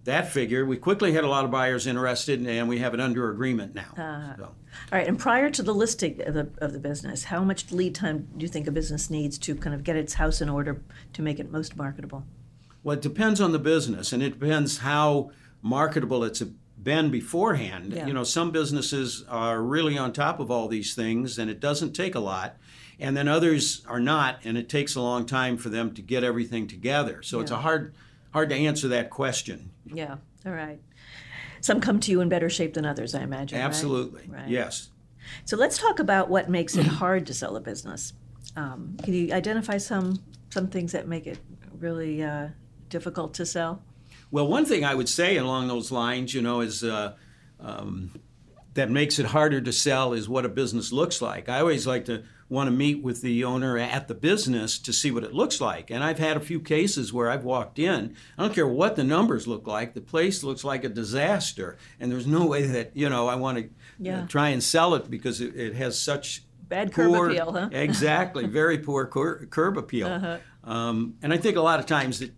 that 0.06 0.32
figure. 0.32 0.66
We 0.66 0.78
quickly 0.78 1.12
had 1.12 1.26
a 1.26 1.28
lot 1.28 1.44
of 1.44 1.52
buyers 1.52 1.86
interested, 1.86 2.46
and 2.48 2.70
we 2.70 2.80
have 2.80 2.94
it 2.94 3.02
under 3.02 3.30
agreement 3.30 3.76
now. 3.76 3.94
Uh, 3.98 4.38
So, 4.38 4.56
All 4.92 4.98
right, 5.00 5.08
and 5.08 5.18
prior 5.18 5.50
to 5.50 5.64
the 5.64 5.74
listing 5.74 6.22
of 6.22 6.34
the, 6.34 6.50
of 6.60 6.74
the 6.74 6.80
business, 6.80 7.26
how 7.26 7.44
much 7.44 7.72
lead 7.72 7.96
time 7.96 8.28
do 8.38 8.44
you 8.44 8.48
think 8.48 8.68
a 8.68 8.72
business 8.72 9.10
needs 9.10 9.38
to 9.40 9.56
kind 9.56 9.74
of 9.74 9.84
get 9.84 9.96
its 9.96 10.16
house 10.16 10.42
in 10.42 10.50
order 10.50 10.82
to 11.14 11.22
make 11.22 11.40
it 11.40 11.52
most 11.52 11.76
marketable? 11.76 12.24
well, 12.84 12.98
it 12.98 13.02
depends 13.02 13.42
on 13.42 13.52
the 13.52 13.60
business, 13.60 14.14
and 14.14 14.24
it 14.24 14.40
depends 14.40 14.80
how 14.80 15.32
marketable 15.62 16.24
it's 16.24 16.42
been 16.82 17.12
beforehand. 17.12 17.94
Yeah. 17.94 18.08
You 18.08 18.14
know, 18.14 18.24
some 18.24 18.52
businesses 18.52 19.26
are 19.28 19.62
really 19.62 19.98
on 19.98 20.14
top 20.14 20.40
of 20.40 20.50
all 20.50 20.68
these 20.68 20.96
things, 20.96 21.38
and 21.38 21.50
it 21.50 21.60
doesn't 21.60 21.94
take 21.94 22.16
a 22.16 22.20
lot. 22.20 22.56
And 23.02 23.16
then 23.16 23.28
others 23.28 23.86
are 23.88 24.00
not, 24.00 24.40
and 24.44 24.58
it 24.58 24.70
takes 24.70 24.96
a 24.96 25.02
long 25.02 25.26
time 25.26 25.58
for 25.58 25.70
them 25.70 25.94
to 25.94 26.02
get 26.02 26.24
everything 26.24 26.68
together. 26.68 27.22
So 27.24 27.40
it's 27.40 27.52
a 27.52 27.58
hard, 27.58 27.94
hard 28.34 28.50
to 28.50 28.56
answer 28.56 28.90
that 28.90 29.10
question. 29.10 29.72
Yeah, 29.86 30.18
all 30.46 30.52
right. 30.52 30.80
Some 31.62 31.82
come 31.82 32.00
to 32.02 32.12
you 32.12 32.22
in 32.22 32.30
better 32.30 32.50
shape 32.50 32.74
than 32.74 32.86
others, 32.86 33.14
I 33.16 33.22
imagine. 33.22 33.60
right? 33.60 33.66
Absolutely. 33.66 34.28
Right. 34.28 34.48
Yes. 34.48 34.90
So 35.46 35.58
let's 35.58 35.78
talk 35.78 36.00
about 36.00 36.30
what 36.30 36.50
makes 36.50 36.76
it 36.76 36.86
hard 36.86 37.28
to 37.28 37.34
sell 37.34 37.56
a 37.56 37.62
business. 37.62 38.14
Um, 38.56 38.98
can 39.04 39.14
you 39.14 39.34
identify 39.34 39.78
some 39.78 40.20
some 40.50 40.68
things 40.68 40.92
that 40.94 41.08
make 41.08 41.28
it 41.28 41.38
really 41.78 42.24
uh, 42.24 42.48
difficult 42.90 43.34
to 43.36 43.46
sell? 43.46 43.84
Well, 44.32 44.48
one 44.48 44.66
thing 44.66 44.84
I 44.84 44.96
would 44.96 45.10
say 45.10 45.38
along 45.38 45.68
those 45.68 45.92
lines, 45.92 46.34
you 46.34 46.42
know, 46.42 46.62
is 46.62 46.84
uh, 46.84 47.14
um, 47.60 48.20
that 48.74 48.90
makes 48.90 49.20
it 49.20 49.28
harder 49.28 49.62
to 49.62 49.72
sell 49.74 50.14
is 50.14 50.28
what 50.30 50.46
a 50.46 50.50
business 50.50 50.92
looks 50.92 51.22
like. 51.22 51.50
I 51.50 51.60
always 51.60 51.86
like 51.86 52.06
to 52.06 52.24
want 52.50 52.68
to 52.68 52.72
meet 52.72 53.04
with 53.04 53.22
the 53.22 53.44
owner 53.44 53.78
at 53.78 54.08
the 54.08 54.16
business 54.16 54.80
to 54.80 54.92
see 54.92 55.12
what 55.12 55.24
it 55.24 55.34
looks 55.34 55.62
like. 55.62 55.92
And 55.92 56.04
I've 56.04 56.18
had 56.20 56.36
a 56.36 56.40
few 56.40 56.60
cases 56.60 57.14
where 57.14 57.30
I've 57.30 57.44
walked 57.44 57.78
in, 57.78 58.16
I 58.38 58.42
don't 58.42 58.54
care 58.56 58.68
what 58.68 58.96
the 58.96 59.04
numbers 59.04 59.48
look 59.48 59.68
like, 59.68 59.94
the 59.94 60.02
place 60.02 60.44
looks 60.44 60.64
like 60.64 60.84
a 60.84 60.90
disaster. 60.90 61.78
And 62.00 62.12
there's 62.12 62.26
no 62.28 62.48
way 62.48 62.66
that, 62.66 62.92
you 62.98 63.08
know, 63.08 63.28
I 63.28 63.36
want 63.36 63.58
to 63.60 63.70
Yeah. 64.00 64.26
try 64.28 64.50
and 64.50 64.64
sell 64.64 64.96
it 64.96 65.10
because 65.12 65.42
it, 65.42 65.56
it 65.56 65.76
has 65.76 66.00
such 66.00 66.44
Bad 66.68 66.92
curb 66.92 67.14
poor- 67.14 67.30
appeal, 67.30 67.52
huh? 67.54 67.70
exactly, 67.72 68.48
very 68.48 68.80
poor 68.80 69.06
cur- 69.06 69.46
curb 69.46 69.78
appeal. 69.78 70.08
Uh-huh. 70.08 70.38
Um, 70.64 71.16
and 71.22 71.32
I 71.34 71.38
think 71.38 71.56
a 71.56 71.62
lot 71.62 71.80
of 71.80 71.86
times 71.86 72.20
that 72.20 72.32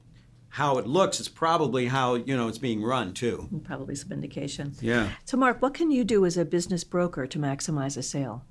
how 0.49 0.77
it 0.77 0.85
looks 0.85 1.21
is 1.21 1.29
probably 1.29 1.87
how 1.87 2.15
you 2.15 2.35
know 2.35 2.49
it's 2.49 2.57
being 2.57 2.83
run 2.83 3.13
too. 3.13 3.47
Probably 3.63 3.95
some 3.95 4.11
indication. 4.11 4.73
Yeah. 4.81 5.09
So, 5.23 5.37
Mark, 5.37 5.61
what 5.61 5.73
can 5.73 5.91
you 5.91 6.03
do 6.03 6.25
as 6.25 6.35
a 6.37 6.43
business 6.43 6.83
broker 6.83 7.25
to 7.27 7.39
maximize 7.39 7.97
a 7.97 8.03
sale? 8.03 8.43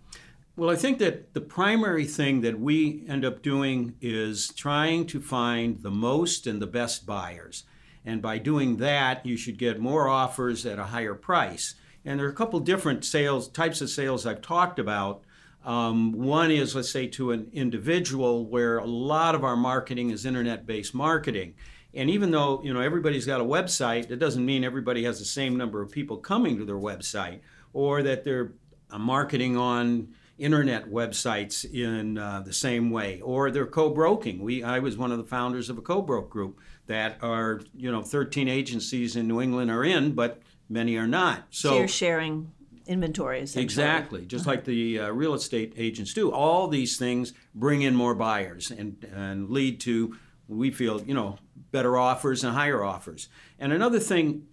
Well, 0.61 0.69
I 0.69 0.77
think 0.77 0.99
that 0.99 1.33
the 1.33 1.41
primary 1.41 2.05
thing 2.05 2.43
that 2.43 2.61
we 2.61 3.07
end 3.09 3.25
up 3.25 3.41
doing 3.41 3.95
is 4.03 4.53
trying 4.53 5.07
to 5.07 5.19
find 5.19 5.83
the 5.83 5.91
most 5.91 6.47
and 6.47 6.61
the 6.61 6.67
best 6.67 7.07
buyers. 7.07 7.65
And 8.05 8.21
by 8.21 8.37
doing 8.37 8.77
that, 8.77 9.25
you 9.25 9.39
should 9.39 9.57
get 9.57 9.81
more 9.81 10.07
offers 10.07 10.67
at 10.67 10.79
a 10.79 10.85
higher 10.85 11.15
price. 11.15 11.77
And 12.05 12.21
there 12.21 12.27
are 12.27 12.31
a 12.31 12.35
couple 12.35 12.61
different 12.61 13.07
sales 13.07 13.49
types 13.49 13.81
of 13.81 13.89
sales 13.89 14.27
I've 14.27 14.43
talked 14.43 14.79
about. 14.79 15.23
Um, 15.65 16.13
one 16.13 16.51
is, 16.51 16.77
let's 16.77 16.91
say, 16.91 17.07
to 17.07 17.31
an 17.33 17.49
individual, 17.55 18.45
where 18.45 18.77
a 18.77 18.87
lot 18.87 19.35
of 19.35 19.43
our 19.43 19.57
marketing 19.57 20.11
is 20.11 20.27
internet-based 20.27 20.93
marketing. 20.93 21.55
And 21.95 22.11
even 22.11 22.33
though 22.33 22.61
you 22.63 22.75
know 22.75 22.81
everybody's 22.81 23.25
got 23.25 23.41
a 23.41 23.45
website, 23.45 24.11
it 24.11 24.19
doesn't 24.19 24.45
mean 24.45 24.63
everybody 24.63 25.05
has 25.05 25.21
the 25.21 25.25
same 25.25 25.57
number 25.57 25.81
of 25.81 25.91
people 25.91 26.19
coming 26.19 26.59
to 26.59 26.67
their 26.67 26.77
website, 26.77 27.41
or 27.73 28.03
that 28.03 28.25
they're 28.25 28.53
uh, 28.91 28.99
marketing 28.99 29.57
on 29.57 30.09
internet 30.41 30.91
websites 30.91 31.71
in 31.71 32.19
uh, 32.19 32.41
the 32.41 32.53
same 32.53 32.91
way, 32.91 33.21
or 33.21 33.51
they're 33.51 33.67
co-broking. 33.67 34.41
We, 34.41 34.63
I 34.63 34.79
was 34.79 34.97
one 34.97 35.13
of 35.13 35.19
the 35.19 35.25
founders 35.25 35.69
of 35.69 35.79
a 35.79 35.83
co-broke 35.83 36.31
group 36.31 36.59
that 36.87 37.19
are, 37.23 37.61
you 37.77 37.93
know, 37.93 38.03
13 38.03 38.49
agencies 38.49 39.17
in 39.17 39.29
New 39.29 39.41
England 39.41 39.71
are 39.71 39.85
in, 39.85 40.13
but 40.13 40.41
many 40.69 40.97
are 40.97 41.07
not. 41.07 41.45
So, 41.51 41.79
you're 41.79 41.89
sharing 41.89 42.51
inventory. 42.87 43.41
Exactly, 43.55 44.25
just 44.25 44.47
like 44.47 44.65
the 44.65 44.99
uh, 44.99 45.11
real 45.11 45.35
estate 45.35 45.75
agents 45.77 46.15
do. 46.15 46.33
All 46.33 46.69
these 46.69 46.97
things 46.97 47.33
bring 47.55 47.83
in 47.83 47.95
more 47.95 48.15
buyers 48.15 48.71
and, 48.71 49.07
and 49.15 49.51
lead 49.51 49.81
to, 49.81 50.17
we 50.49 50.71
feel, 50.71 51.03
you 51.03 51.15
know, 51.15 51.39
better 51.71 51.97
offers 51.97 52.43
and 52.43 52.55
higher 52.55 52.83
offers. 52.83 53.29
And 53.59 53.73
another 53.73 54.01
thing, 54.01 54.47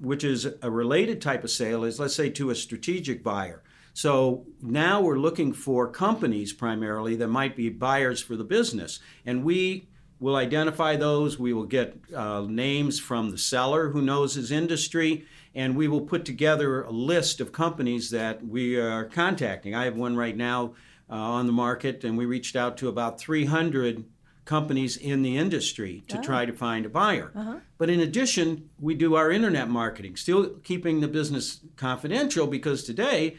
which 0.00 0.24
is 0.24 0.48
a 0.62 0.70
related 0.70 1.20
type 1.20 1.44
of 1.44 1.50
sale, 1.50 1.84
is 1.84 2.00
let's 2.00 2.14
say 2.14 2.30
to 2.30 2.50
a 2.50 2.54
strategic 2.54 3.22
buyer. 3.22 3.62
So 3.94 4.44
now 4.60 5.00
we're 5.00 5.18
looking 5.18 5.52
for 5.52 5.88
companies 5.88 6.52
primarily 6.52 7.14
that 7.16 7.28
might 7.28 7.56
be 7.56 7.70
buyers 7.70 8.20
for 8.20 8.36
the 8.36 8.44
business. 8.44 8.98
And 9.24 9.44
we 9.44 9.86
will 10.18 10.34
identify 10.36 10.96
those. 10.96 11.38
We 11.38 11.52
will 11.52 11.64
get 11.64 11.96
uh, 12.14 12.42
names 12.48 12.98
from 12.98 13.30
the 13.30 13.38
seller 13.38 13.90
who 13.90 14.02
knows 14.02 14.34
his 14.34 14.50
industry, 14.50 15.26
and 15.54 15.76
we 15.76 15.86
will 15.86 16.00
put 16.00 16.24
together 16.24 16.82
a 16.82 16.90
list 16.90 17.40
of 17.40 17.52
companies 17.52 18.10
that 18.10 18.44
we 18.44 18.76
are 18.76 19.04
contacting. 19.04 19.74
I 19.74 19.84
have 19.84 19.96
one 19.96 20.16
right 20.16 20.36
now 20.36 20.74
uh, 21.08 21.14
on 21.14 21.46
the 21.46 21.52
market, 21.52 22.02
and 22.02 22.18
we 22.18 22.26
reached 22.26 22.56
out 22.56 22.76
to 22.78 22.88
about 22.88 23.20
300 23.20 24.04
companies 24.44 24.96
in 24.96 25.22
the 25.22 25.36
industry 25.38 26.02
to 26.08 26.18
try 26.20 26.44
to 26.44 26.52
find 26.52 26.84
a 26.84 26.88
buyer. 26.88 27.30
But 27.78 27.90
in 27.90 28.00
addition, 28.00 28.68
we 28.78 28.94
do 28.94 29.14
our 29.14 29.30
internet 29.30 29.68
marketing, 29.70 30.16
still 30.16 30.50
keeping 30.64 31.00
the 31.00 31.08
business 31.08 31.60
confidential 31.76 32.46
because 32.46 32.84
today 32.84 33.38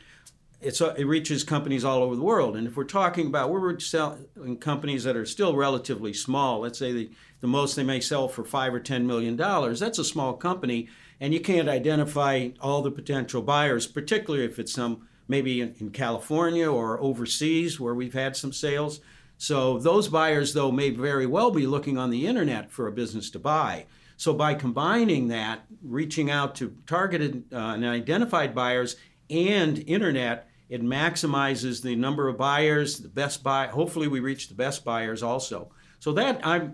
it's, 0.61 0.81
uh, 0.81 0.93
it 0.97 1.05
reaches 1.05 1.43
companies 1.43 1.83
all 1.83 2.01
over 2.01 2.15
the 2.15 2.21
world. 2.21 2.55
And 2.55 2.67
if 2.67 2.75
we're 2.75 2.83
talking 2.83 3.27
about, 3.27 3.51
we're 3.51 3.79
selling 3.79 4.57
companies 4.59 5.03
that 5.03 5.15
are 5.15 5.25
still 5.25 5.55
relatively 5.55 6.13
small, 6.13 6.61
let's 6.61 6.79
say 6.79 6.91
the, 6.91 7.09
the 7.41 7.47
most 7.47 7.75
they 7.75 7.83
may 7.83 7.99
sell 7.99 8.27
for 8.27 8.43
five 8.43 8.73
or 8.73 8.79
ten 8.79 9.05
million 9.05 9.35
dollars, 9.35 9.79
that's 9.79 9.99
a 9.99 10.03
small 10.03 10.33
company, 10.33 10.87
and 11.19 11.33
you 11.33 11.39
can't 11.39 11.69
identify 11.69 12.49
all 12.59 12.81
the 12.81 12.91
potential 12.91 13.41
buyers, 13.41 13.87
particularly 13.87 14.45
if 14.45 14.59
it's 14.59 14.73
some 14.73 15.07
maybe 15.27 15.61
in, 15.61 15.75
in 15.79 15.89
California 15.89 16.71
or 16.71 16.99
overseas 16.99 17.79
where 17.79 17.95
we've 17.95 18.13
had 18.13 18.35
some 18.35 18.53
sales. 18.53 19.01
So 19.37 19.79
those 19.79 20.07
buyers, 20.07 20.53
though, 20.53 20.71
may 20.71 20.91
very 20.91 21.25
well 21.25 21.51
be 21.51 21.67
looking 21.67 21.97
on 21.97 22.09
the 22.09 22.25
internet 22.25 22.71
for 22.71 22.87
a 22.87 22.91
business 22.91 23.29
to 23.31 23.39
buy. 23.39 23.85
So 24.17 24.33
by 24.33 24.53
combining 24.53 25.27
that, 25.27 25.65
reaching 25.83 26.31
out 26.31 26.55
to 26.55 26.73
targeted 26.87 27.43
uh, 27.51 27.73
and 27.75 27.85
identified 27.85 28.55
buyers 28.55 28.95
and 29.29 29.83
internet, 29.87 30.47
it 30.69 30.81
maximizes 30.81 31.81
the 31.81 31.95
number 31.95 32.27
of 32.27 32.37
buyers, 32.37 32.99
the 32.99 33.09
best 33.09 33.43
buy. 33.43 33.67
Hopefully, 33.67 34.07
we 34.07 34.19
reach 34.19 34.47
the 34.47 34.55
best 34.55 34.83
buyers 34.83 35.21
also. 35.21 35.69
So 35.99 36.11
that 36.13 36.45
I 36.45 36.69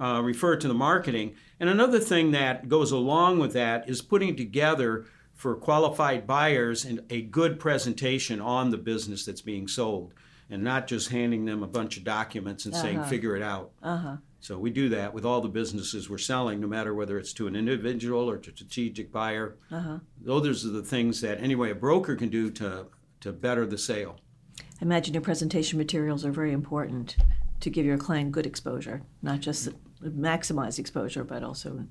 uh, 0.00 0.20
refer 0.22 0.56
to 0.56 0.68
the 0.68 0.74
marketing. 0.74 1.34
And 1.60 1.70
another 1.70 2.00
thing 2.00 2.32
that 2.32 2.68
goes 2.68 2.90
along 2.90 3.38
with 3.38 3.52
that 3.54 3.88
is 3.88 4.02
putting 4.02 4.36
together 4.36 5.06
for 5.34 5.54
qualified 5.54 6.26
buyers 6.26 6.84
and 6.84 7.00
a 7.10 7.22
good 7.22 7.60
presentation 7.60 8.40
on 8.40 8.70
the 8.70 8.78
business 8.78 9.24
that's 9.24 9.42
being 9.42 9.68
sold, 9.68 10.14
and 10.48 10.62
not 10.62 10.86
just 10.86 11.10
handing 11.10 11.44
them 11.44 11.62
a 11.62 11.66
bunch 11.66 11.96
of 11.96 12.04
documents 12.04 12.64
and 12.64 12.74
saying 12.74 13.02
figure 13.04 13.36
it 13.36 13.42
out. 13.42 13.70
Uh-huh. 13.82 14.16
So 14.46 14.56
we 14.56 14.70
do 14.70 14.88
that 14.90 15.12
with 15.12 15.24
all 15.24 15.40
the 15.40 15.48
businesses 15.48 16.08
we're 16.08 16.18
selling, 16.18 16.60
no 16.60 16.68
matter 16.68 16.94
whether 16.94 17.18
it's 17.18 17.32
to 17.32 17.48
an 17.48 17.56
individual 17.56 18.30
or 18.30 18.36
to 18.36 18.52
a 18.52 18.54
strategic 18.54 19.10
buyer. 19.10 19.56
Uh-huh. 19.72 19.98
Those 20.20 20.64
are 20.64 20.68
the 20.68 20.84
things 20.84 21.20
that 21.22 21.40
anyway 21.40 21.72
a 21.72 21.74
broker 21.74 22.14
can 22.14 22.28
do 22.28 22.52
to 22.52 22.86
to 23.22 23.32
better 23.32 23.66
the 23.66 23.76
sale. 23.76 24.20
I 24.60 24.62
imagine 24.82 25.14
your 25.14 25.20
presentation 25.20 25.78
materials 25.78 26.24
are 26.24 26.30
very 26.30 26.52
important 26.52 27.16
to 27.58 27.70
give 27.70 27.84
your 27.84 27.98
client 27.98 28.30
good 28.30 28.46
exposure, 28.46 29.02
not 29.20 29.40
just 29.40 29.70
maximize 30.00 30.78
exposure, 30.78 31.24
but 31.24 31.42
also 31.42 31.84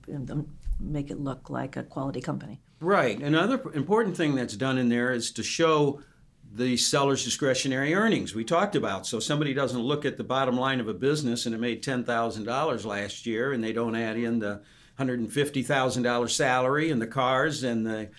make 0.80 1.12
it 1.12 1.20
look 1.20 1.50
like 1.50 1.76
a 1.76 1.84
quality 1.84 2.22
company. 2.22 2.62
Right. 2.80 3.20
Another 3.20 3.62
important 3.74 4.16
thing 4.16 4.34
that's 4.34 4.56
done 4.56 4.78
in 4.78 4.88
there 4.88 5.12
is 5.12 5.30
to 5.32 5.44
show 5.44 6.00
the 6.56 6.78
seller's 6.78 7.26
discretionary 7.26 7.94
earnings 7.94 8.34
we 8.34 8.46
talked 8.46 8.78
about. 8.78 9.06
So 9.06 9.20
somebody 9.20 9.54
doesn't 9.54 9.82
look 9.82 10.06
at 10.06 10.16
the 10.16 10.24
bottom 10.24 10.56
line 10.56 10.80
of 10.80 10.88
a 10.88 10.94
business 10.94 11.46
and 11.46 11.54
it 11.54 11.60
made 11.60 11.84
$10,000 11.84 12.86
last 12.86 13.26
year 13.26 13.52
and 13.52 13.62
they 13.62 13.74
don't 13.74 13.94
add 13.96 14.16
in 14.18 14.40
the 14.40 14.62
$150,000 14.98 16.30
salary 16.30 16.92
and 16.92 17.02
the 17.02 17.08
cars 17.08 17.64
and 17.64 17.86
the 17.86 18.10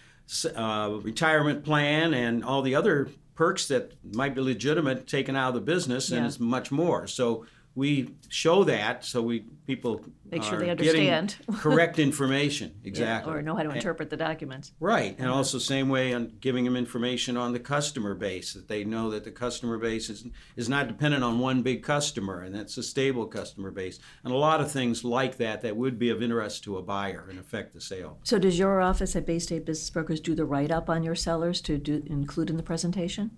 uh, 0.55 0.91
retirement 1.03 1.65
plan 1.65 2.13
and 2.15 2.45
all 2.45 2.63
the 2.63 2.75
other 2.75 3.09
perks 3.35 3.69
that 3.69 3.93
might 4.15 4.35
be 4.35 4.41
legitimate 4.41 5.07
taken 5.07 5.37
out 5.37 5.49
of 5.49 5.55
the 5.55 5.61
business 5.61 6.11
and 6.11 6.21
Yeah. 6.21 6.27
it's 6.27 6.41
much 6.41 6.71
more. 6.71 7.07
So 7.07 7.47
we 7.77 8.15
show 8.29 8.65
that 8.65 9.05
so 9.05 9.23
we 9.23 9.41
people 9.67 10.03
Make 10.31 10.43
sure 10.43 10.59
they 10.59 10.71
understand. 10.71 11.37
correct 11.59 12.01
information 12.01 12.75
Yeah, 12.83 12.89
exactly 12.89 13.33
or 13.33 13.43
know 13.43 13.55
how 13.55 13.63
to 13.63 13.71
interpret 13.71 14.11
the 14.11 14.17
documents. 14.17 14.73
Right, 14.81 15.15
and 15.19 15.29
also 15.29 15.59
same 15.59 15.89
way 15.89 16.13
on 16.13 16.33
giving 16.41 16.65
them 16.65 16.75
information 16.75 17.37
on 17.37 17.53
the 17.53 17.61
customer 17.61 18.15
base 18.15 18.55
that 18.55 18.67
they 18.67 18.83
know 18.83 19.11
that 19.11 19.23
the 19.23 19.31
customer 19.31 19.79
base 19.79 20.11
is 20.11 20.27
is 20.57 20.69
not 20.69 20.89
dependent 20.89 21.23
on 21.23 21.39
one 21.39 21.63
big 21.63 21.83
customer 21.83 22.41
and 22.41 22.55
that's 22.55 22.77
a 22.79 22.83
stable 22.83 23.27
customer 23.27 23.71
base 23.71 24.01
and 24.25 24.33
a 24.33 24.37
lot 24.37 24.61
of 24.61 24.73
things 24.73 25.05
like 25.05 25.37
that 25.37 25.61
that 25.61 25.77
would 25.77 25.99
be 25.99 26.09
of 26.09 26.23
interest 26.23 26.65
to 26.65 26.79
a 26.79 26.83
buyer 26.83 27.27
and 27.29 27.39
affect 27.39 27.75
the 27.75 27.81
sale. 27.81 28.19
So, 28.25 28.39
does 28.39 28.59
your 28.59 28.81
office 28.81 29.15
at 29.15 29.27
Bay 29.27 29.39
State 29.39 29.67
Business 29.67 29.91
Brokers 29.91 30.21
do 30.21 30.35
the 30.35 30.47
write 30.47 30.71
up 30.71 30.89
on 30.89 31.03
your 31.03 31.15
sellers 31.15 31.61
to 31.63 31.77
do, 31.77 32.03
include 32.07 32.49
in 32.49 32.57
the 32.57 32.63
presentation? 32.63 33.33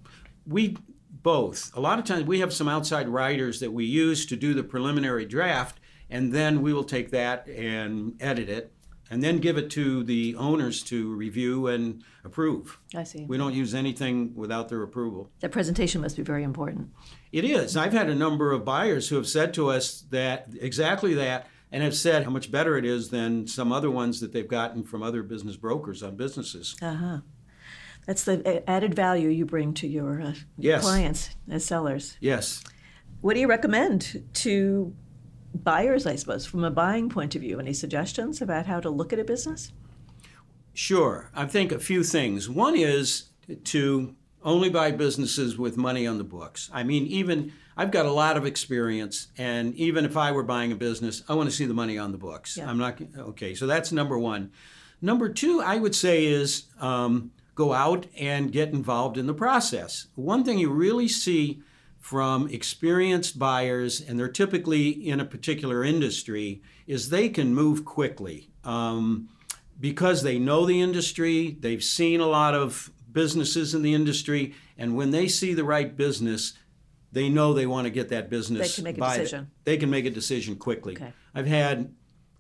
We 0.47 0.77
both. 1.23 1.71
A 1.75 1.81
lot 1.81 1.99
of 1.99 2.05
times 2.05 2.25
we 2.25 2.41
have 2.41 2.53
some 2.53 2.69
outside 2.69 3.09
writers 3.09 3.61
that 3.61 3.73
we 3.73 3.85
use 3.85 4.27
to 4.27 4.37
do 4.37 4.55
the 4.55 4.63
preliminary 4.63 5.25
draft 5.25 5.81
and 6.11 6.33
then 6.33 6.63
we 6.63 6.73
will 6.73 6.85
take 6.85 7.11
that 7.11 7.47
and 7.49 8.15
edit 8.21 8.49
it 8.49 8.73
and 9.11 9.23
then 9.23 9.39
give 9.39 9.57
it 9.57 9.71
to 9.71 10.03
the 10.05 10.35
owners 10.37 10.83
to 10.83 11.15
review 11.15 11.67
and 11.67 12.03
approve. 12.25 12.79
I 12.95 13.05
see. 13.05 13.25
We 13.25 13.39
don't 13.39 13.55
use 13.55 13.75
anything 13.75 14.35
without 14.35 14.69
their 14.69 14.83
approval. 14.83 15.31
That 15.41 15.51
presentation 15.51 16.01
must 16.01 16.17
be 16.17 16.23
very 16.23 16.43
important. 16.43 16.91
It 17.33 17.45
is. 17.45 17.77
I've 17.77 17.93
had 17.93 18.11
a 18.11 18.15
number 18.15 18.53
of 18.53 18.65
buyers 18.65 19.09
who 19.09 19.17
have 19.17 19.29
said 19.29 19.55
to 19.55 19.71
us 19.71 20.03
that 20.11 20.49
exactly 20.61 21.15
that 21.15 21.47
and 21.71 21.83
have 21.83 21.95
said 21.95 22.25
how 22.25 22.31
much 22.31 22.51
better 22.51 22.77
it 22.77 22.85
is 22.85 23.11
than 23.11 23.47
some 23.47 23.73
other 23.73 23.91
ones 23.91 24.21
that 24.21 24.33
they've 24.33 24.49
gotten 24.49 24.85
from 24.85 25.03
other 25.03 25.23
business 25.23 25.57
brokers 25.57 26.03
on 26.03 26.17
businesses. 26.17 26.77
Uh 26.81 26.95
huh. 26.95 27.19
That's 28.09 28.25
the 28.25 28.69
added 28.69 28.95
value 28.95 29.29
you 29.29 29.45
bring 29.45 29.75
to 29.75 29.87
your 29.87 30.23
uh, 30.23 30.33
Yes. 30.57 30.83
clients 30.83 31.29
as 31.51 31.63
sellers. 31.63 32.17
Yes. 32.23 32.65
What 33.21 33.35
do 33.35 33.41
you 33.41 33.47
recommend 33.47 34.25
to 34.33 34.95
buyers, 35.55 36.07
I 36.07 36.17
suppose, 36.17 36.47
from 36.47 36.65
a 36.65 36.71
buying 36.71 37.11
point 37.11 37.35
of 37.35 37.43
view? 37.43 37.61
Any 37.61 37.75
suggestions 37.75 38.41
about 38.41 38.65
how 38.65 38.81
to 38.81 38.89
look 38.89 39.13
at 39.13 39.19
a 39.19 39.25
business? 39.25 39.73
Sure. 40.73 41.31
I 41.35 41.45
think 41.45 41.71
a 41.71 41.79
few 41.79 42.03
things. 42.03 42.49
One 42.49 42.75
is 42.77 43.25
to 43.65 44.15
only 44.43 44.71
buy 44.71 44.91
businesses 44.91 45.59
with 45.59 45.77
money 45.77 46.07
on 46.07 46.17
the 46.17 46.25
books. 46.25 46.71
I 46.73 46.85
mean, 46.85 47.07
even 47.09 47.53
I've 47.77 47.91
got 47.91 48.07
a 48.07 48.11
lot 48.11 48.39
of 48.39 48.47
experience, 48.47 49.29
and 49.37 49.75
even 49.75 50.07
if 50.07 50.17
I 50.17 50.33
were 50.33 50.45
buying 50.45 50.73
a 50.73 50.77
business, 50.77 51.23
I 51.29 51.35
want 51.35 51.51
to 51.51 51.55
see 51.55 51.67
the 51.67 51.75
money 51.75 51.99
on 51.99 52.13
the 52.13 52.19
books. 52.19 52.57
Yeah. 52.57 52.71
I'm 52.71 52.79
not 52.79 52.99
okay. 53.19 53.55
So 53.55 53.67
that's 53.67 53.93
number 53.93 54.19
one. 54.19 54.51
Number 55.03 55.29
two, 55.29 55.61
I 55.61 55.77
would 55.77 55.95
say 55.95 56.25
is 56.25 56.65
um, 56.81 57.33
go 57.59 57.73
out 57.73 58.07
and 58.17 58.53
get 58.53 58.69
involved 58.69 59.19
in 59.19 59.27
the 59.27 59.35
process. 59.35 60.07
One 60.15 60.45
thing 60.45 60.59
you 60.61 60.71
really 60.71 61.09
see 61.09 61.61
from 61.99 62.49
experienced 62.49 63.37
buyers, 63.37 64.01
and 64.01 64.17
they're 64.17 64.29
typically 64.29 64.91
in 64.91 65.19
a 65.19 65.25
particular 65.25 65.83
industry, 65.83 66.63
is 66.87 67.11
they 67.11 67.29
can 67.29 67.53
move 67.53 67.85
quickly. 67.85 68.49
Um, 68.63 69.29
because 69.81 70.23
they 70.23 70.39
know 70.39 70.67
the 70.67 70.81
industry, 70.81 71.57
they've 71.59 71.83
seen 71.83 72.21
a 72.21 72.29
lot 72.29 72.55
of 72.55 72.93
businesses 73.11 73.75
in 73.75 73.83
the 73.83 73.93
industry, 73.93 74.55
and 74.77 74.97
when 74.97 75.11
they 75.11 75.27
see 75.27 75.53
the 75.53 75.65
right 75.65 75.97
business, 75.97 76.53
they 77.11 77.29
know 77.29 77.53
they 77.53 77.67
want 77.67 77.87
to 77.87 77.91
get 77.91 78.09
that 78.11 78.31
business. 78.31 78.69
They 78.69 78.75
can 78.77 78.85
make 78.85 78.99
a 78.99 79.01
decision. 79.01 79.51
They 79.65 79.77
can 79.79 79.91
make 79.91 80.07
a 80.07 80.11
decision 80.11 80.55
quickly. 80.55 80.95
Okay. 80.95 81.13
I've 81.35 81.49
had 81.49 81.93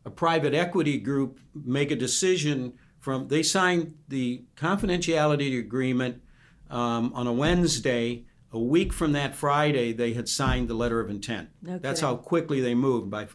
a 0.04 0.10
private 0.10 0.54
equity 0.54 0.98
group 0.98 1.40
make 1.52 1.90
a 1.90 1.96
decision 1.96 2.74
from 3.08 3.26
they 3.28 3.42
signed 3.42 3.94
the 4.08 4.42
confidentiality 4.54 5.58
agreement 5.58 6.20
um, 6.68 7.10
on 7.14 7.26
a 7.26 7.32
Wednesday. 7.32 8.24
A 8.52 8.58
week 8.58 8.92
from 8.92 9.12
that 9.12 9.34
Friday, 9.34 9.92
they 9.94 10.12
had 10.12 10.28
signed 10.28 10.68
the 10.68 10.74
letter 10.74 11.00
of 11.00 11.08
intent. 11.08 11.48
No 11.62 11.78
That's 11.78 12.00
how 12.00 12.16
quickly 12.16 12.60
they 12.60 12.74
moved. 12.74 13.10
By 13.10 13.28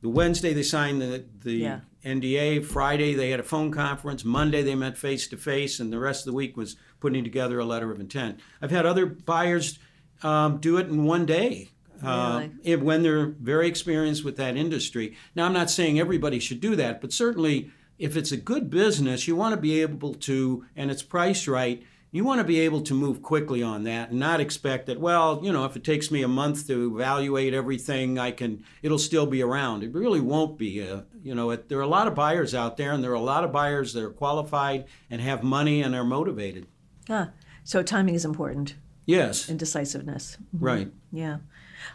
the 0.00 0.08
Wednesday, 0.08 0.52
they 0.52 0.62
signed 0.62 1.02
the, 1.02 1.24
the 1.42 1.54
Yeah. 1.54 1.80
NDA. 2.04 2.64
Friday, 2.64 3.14
they 3.14 3.30
had 3.30 3.40
a 3.40 3.44
phone 3.44 3.72
conference. 3.72 4.24
Monday, 4.24 4.62
they 4.62 4.76
met 4.76 4.96
face 4.96 5.26
to 5.28 5.36
face, 5.36 5.80
and 5.80 5.92
the 5.92 5.98
rest 5.98 6.24
of 6.24 6.32
the 6.32 6.36
week 6.36 6.56
was 6.56 6.76
putting 7.00 7.24
together 7.24 7.58
a 7.58 7.64
letter 7.64 7.90
of 7.90 7.98
intent. 7.98 8.38
I've 8.62 8.70
had 8.70 8.86
other 8.86 9.06
buyers 9.06 9.80
um, 10.22 10.58
do 10.58 10.76
it 10.78 10.86
in 10.86 11.04
one 11.04 11.26
day. 11.26 11.70
Uh, 12.00 12.42
Really? 12.42 12.50
if, 12.62 12.80
when 12.80 13.02
they're 13.02 13.26
very 13.40 13.66
experienced 13.66 14.24
with 14.24 14.36
that 14.36 14.56
industry. 14.56 15.16
Now, 15.34 15.46
I'm 15.46 15.52
not 15.52 15.68
saying 15.70 15.98
everybody 15.98 16.38
should 16.38 16.60
do 16.60 16.76
that, 16.76 17.00
but 17.00 17.12
certainly 17.12 17.70
if 17.98 18.16
it's 18.16 18.32
a 18.32 18.36
good 18.36 18.70
business, 18.70 19.26
you 19.26 19.36
want 19.36 19.54
to 19.54 19.60
be 19.60 19.80
able 19.82 20.14
to, 20.14 20.64
and 20.74 20.90
it's 20.90 21.02
priced 21.02 21.48
right, 21.48 21.82
you 22.12 22.24
want 22.24 22.38
to 22.40 22.44
be 22.44 22.60
able 22.60 22.80
to 22.82 22.94
move 22.94 23.20
quickly 23.20 23.62
on 23.62 23.82
that 23.84 24.10
and 24.10 24.18
not 24.18 24.40
expect 24.40 24.86
that, 24.86 24.98
well, 25.00 25.40
you 25.42 25.52
know, 25.52 25.64
if 25.64 25.76
it 25.76 25.84
takes 25.84 26.10
me 26.10 26.22
a 26.22 26.28
month 26.28 26.66
to 26.66 26.94
evaluate 26.94 27.52
everything, 27.52 28.18
I 28.18 28.30
can, 28.30 28.64
it'll 28.82 28.98
still 28.98 29.26
be 29.26 29.42
around. 29.42 29.82
It 29.82 29.92
really 29.92 30.20
won't 30.20 30.56
be. 30.56 30.88
Uh, 30.88 31.02
you 31.22 31.34
know, 31.34 31.50
it, 31.50 31.68
there 31.68 31.78
are 31.78 31.82
a 31.82 31.86
lot 31.88 32.06
of 32.06 32.14
buyers 32.14 32.54
out 32.54 32.76
there, 32.76 32.92
and 32.92 33.02
there 33.04 33.10
are 33.10 33.14
a 33.14 33.20
lot 33.20 33.44
of 33.44 33.52
buyers 33.52 33.92
that 33.92 34.02
are 34.02 34.10
qualified 34.10 34.86
and 35.10 35.20
have 35.20 35.42
money 35.42 35.82
and 35.82 35.94
are 35.94 36.04
motivated. 36.04 36.66
Ah, 37.10 37.30
so 37.64 37.82
timing 37.82 38.14
is 38.14 38.24
important 38.24 38.76
Yes, 39.04 39.48
and 39.48 39.58
decisiveness. 39.58 40.38
right. 40.52 40.90
Yeah. 41.12 41.38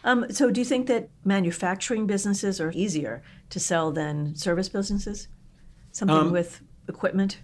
Um, 0.03 0.31
so 0.31 0.51
do 0.51 0.61
you 0.61 0.65
think 0.65 0.87
that 0.87 1.09
manufacturing 1.25 2.05
businesses 2.05 2.61
are 2.61 2.71
easier 2.75 3.23
to 3.49 3.59
sell 3.59 3.91
than 3.91 4.35
service 4.35 4.69
businesses? 4.69 5.27
Something 5.91 6.17
Um, 6.17 6.31
with 6.31 6.61
equipment 6.87 7.39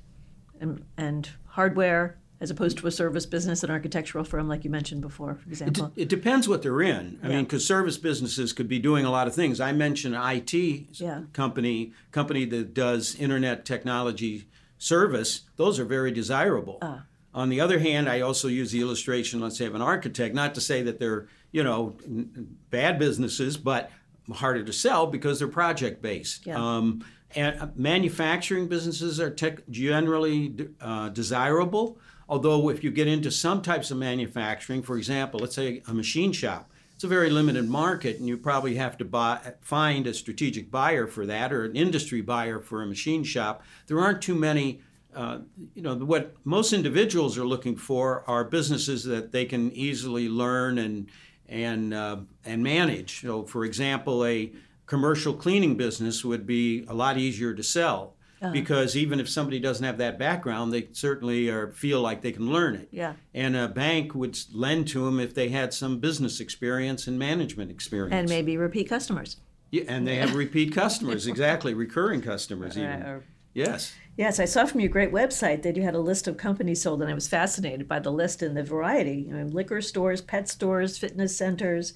and, 0.59 0.83
and 0.97 1.29
hardware 1.45 2.17
as 2.39 2.51
opposed 2.51 2.77
to 2.77 2.85
a 2.85 2.91
service 2.91 3.25
business, 3.25 3.63
an 3.63 3.71
architectural 3.71 4.23
firm 4.23 4.47
like 4.47 4.63
you 4.63 4.69
mentioned 4.69 5.01
before, 5.01 5.33
for 5.35 5.47
It, 5.49 5.53
example? 5.53 5.91
it 5.95 6.07
depends 6.07 6.47
what 6.47 6.61
they're 6.61 6.81
in. 6.81 7.19
I 7.23 7.27
Yeah. 7.29 7.35
mean, 7.37 7.45
because 7.45 7.65
service 7.65 7.97
businesses 7.97 8.53
could 8.53 8.67
be 8.67 8.77
doing 8.77 9.05
a 9.05 9.09
lot 9.11 9.27
of 9.27 9.33
things. 9.33 9.59
I 9.59 9.71
mentioned 9.71 10.15
IT 10.15 10.89
Yeah. 10.93 11.23
company 11.33 11.93
company 12.11 12.45
that 12.45 12.73
does 12.75 13.15
internet 13.15 13.65
technology 13.65 14.47
service. 14.77 15.41
Those 15.55 15.79
are 15.79 15.85
very 15.85 16.11
desirable. 16.11 16.77
Ah. 16.83 17.03
On 17.33 17.49
the 17.49 17.59
other 17.59 17.79
hand, 17.79 18.07
I 18.07 18.21
also 18.21 18.47
use 18.47 18.71
the 18.71 18.81
illustration, 18.81 19.39
let's 19.39 19.57
say, 19.57 19.65
of 19.65 19.73
an 19.75 19.81
architect. 19.81 20.35
Not 20.35 20.53
to 20.55 20.61
say 20.61 20.83
that 20.83 20.99
they're 20.99 21.27
you 21.51 21.63
know 21.63 21.97
n- 22.05 22.57
bad 22.69 22.99
businesses, 22.99 23.57
but 23.57 23.89
harder 24.31 24.63
to 24.63 24.73
sell 24.73 25.07
because 25.07 25.39
they're 25.39 25.47
project 25.47 26.01
based. 26.03 26.45
Yeah. 26.45 26.57
Um, 26.61 27.03
and 27.35 27.59
uh, 27.59 27.67
manufacturing 27.75 28.67
businesses 28.67 29.19
are 29.19 29.29
tech, 29.29 29.67
generally 29.69 30.69
uh, 30.81 31.09
desirable. 31.09 31.97
Although, 32.29 32.69
if 32.69 32.83
you 32.83 32.91
get 32.91 33.07
into 33.07 33.31
some 33.31 33.61
types 33.61 33.91
of 33.91 33.97
manufacturing, 33.97 34.83
for 34.83 34.97
example, 34.97 35.39
let's 35.39 35.55
say 35.55 35.81
a 35.87 35.93
machine 35.93 36.31
shop, 36.33 36.71
it's 36.93 37.03
a 37.03 37.07
very 37.07 37.29
limited 37.29 37.69
market, 37.69 38.17
and 38.17 38.27
you 38.27 38.37
probably 38.37 38.75
have 38.75 38.97
to 38.97 39.05
buy, 39.05 39.53
find 39.61 40.07
a 40.07 40.13
strategic 40.13 40.71
buyer 40.71 41.05
for 41.05 41.25
that 41.27 41.53
or 41.53 41.63
an 41.65 41.75
industry 41.75 42.21
buyer 42.21 42.59
for 42.59 42.81
a 42.81 42.87
machine 42.87 43.23
shop. 43.23 43.63
There 43.85 43.99
aren't 43.99 44.21
too 44.21 44.35
many. 44.35 44.81
Uh, 45.15 45.39
you 45.73 45.81
know 45.81 45.95
what 45.95 46.35
most 46.43 46.73
individuals 46.73 47.37
are 47.37 47.45
looking 47.45 47.75
for 47.75 48.23
are 48.27 48.43
businesses 48.43 49.03
that 49.03 49.31
they 49.31 49.45
can 49.45 49.71
easily 49.71 50.27
learn 50.27 50.77
and 50.77 51.09
and 51.47 51.93
uh, 51.93 52.17
and 52.45 52.63
manage. 52.63 53.21
So, 53.21 53.43
for 53.43 53.63
example, 53.63 54.25
a 54.25 54.51
commercial 54.87 55.33
cleaning 55.33 55.75
business 55.75 56.25
would 56.25 56.47
be 56.47 56.85
a 56.87 56.93
lot 56.93 57.17
easier 57.17 57.53
to 57.53 57.61
sell 57.61 58.15
uh-huh. 58.41 58.51
because 58.51 58.95
even 58.95 59.19
if 59.19 59.29
somebody 59.29 59.59
doesn't 59.59 59.85
have 59.85 59.97
that 59.99 60.17
background, 60.17 60.73
they 60.73 60.87
certainly 60.93 61.49
are, 61.49 61.71
feel 61.71 62.01
like 62.01 62.21
they 62.21 62.31
can 62.31 62.49
learn 62.49 62.75
it. 62.75 62.87
Yeah. 62.91 63.13
And 63.33 63.55
a 63.55 63.67
bank 63.67 64.15
would 64.15 64.39
lend 64.51 64.87
to 64.89 65.05
them 65.05 65.19
if 65.19 65.35
they 65.35 65.49
had 65.49 65.73
some 65.73 65.99
business 65.99 66.39
experience 66.39 67.05
and 67.05 67.19
management 67.19 67.69
experience. 67.69 68.13
And 68.13 68.29
maybe 68.29 68.57
repeat 68.57 68.89
customers. 68.89 69.37
Yeah, 69.69 69.83
and 69.87 70.07
they 70.07 70.15
have 70.15 70.33
repeat 70.33 70.73
customers, 70.73 71.27
exactly, 71.27 71.73
recurring 71.73 72.21
customers 72.21 72.77
even. 72.77 73.03
or- 73.03 73.23
Yes. 73.53 73.95
Yes, 74.17 74.39
I 74.39 74.45
saw 74.45 74.65
from 74.65 74.81
your 74.81 74.89
great 74.89 75.11
website 75.11 75.63
that 75.63 75.75
you 75.75 75.81
had 75.81 75.95
a 75.95 75.99
list 75.99 76.27
of 76.27 76.37
companies 76.37 76.83
sold, 76.83 77.01
and 77.01 77.09
I 77.09 77.15
was 77.15 77.27
fascinated 77.27 77.87
by 77.87 77.97
the 77.97 78.11
list 78.11 78.43
and 78.43 78.55
the 78.55 78.61
variety. 78.61 79.25
You 79.27 79.33
know, 79.33 79.45
liquor 79.45 79.81
stores, 79.81 80.21
pet 80.21 80.47
stores, 80.47 80.99
fitness 80.99 81.35
centers, 81.35 81.95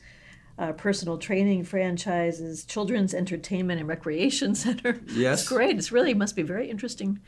uh, 0.57 0.71
personal 0.73 1.17
training 1.17 1.63
franchises, 1.63 2.65
children's 2.65 3.13
entertainment 3.13 3.79
and 3.79 3.87
recreation 3.87 4.55
center. 4.55 4.99
Yes. 5.07 5.41
It's 5.41 5.49
great. 5.49 5.77
It's 5.77 5.91
really 5.91 6.13
must 6.13 6.35
be 6.35 6.43
very 6.43 6.69
interesting 6.69 7.19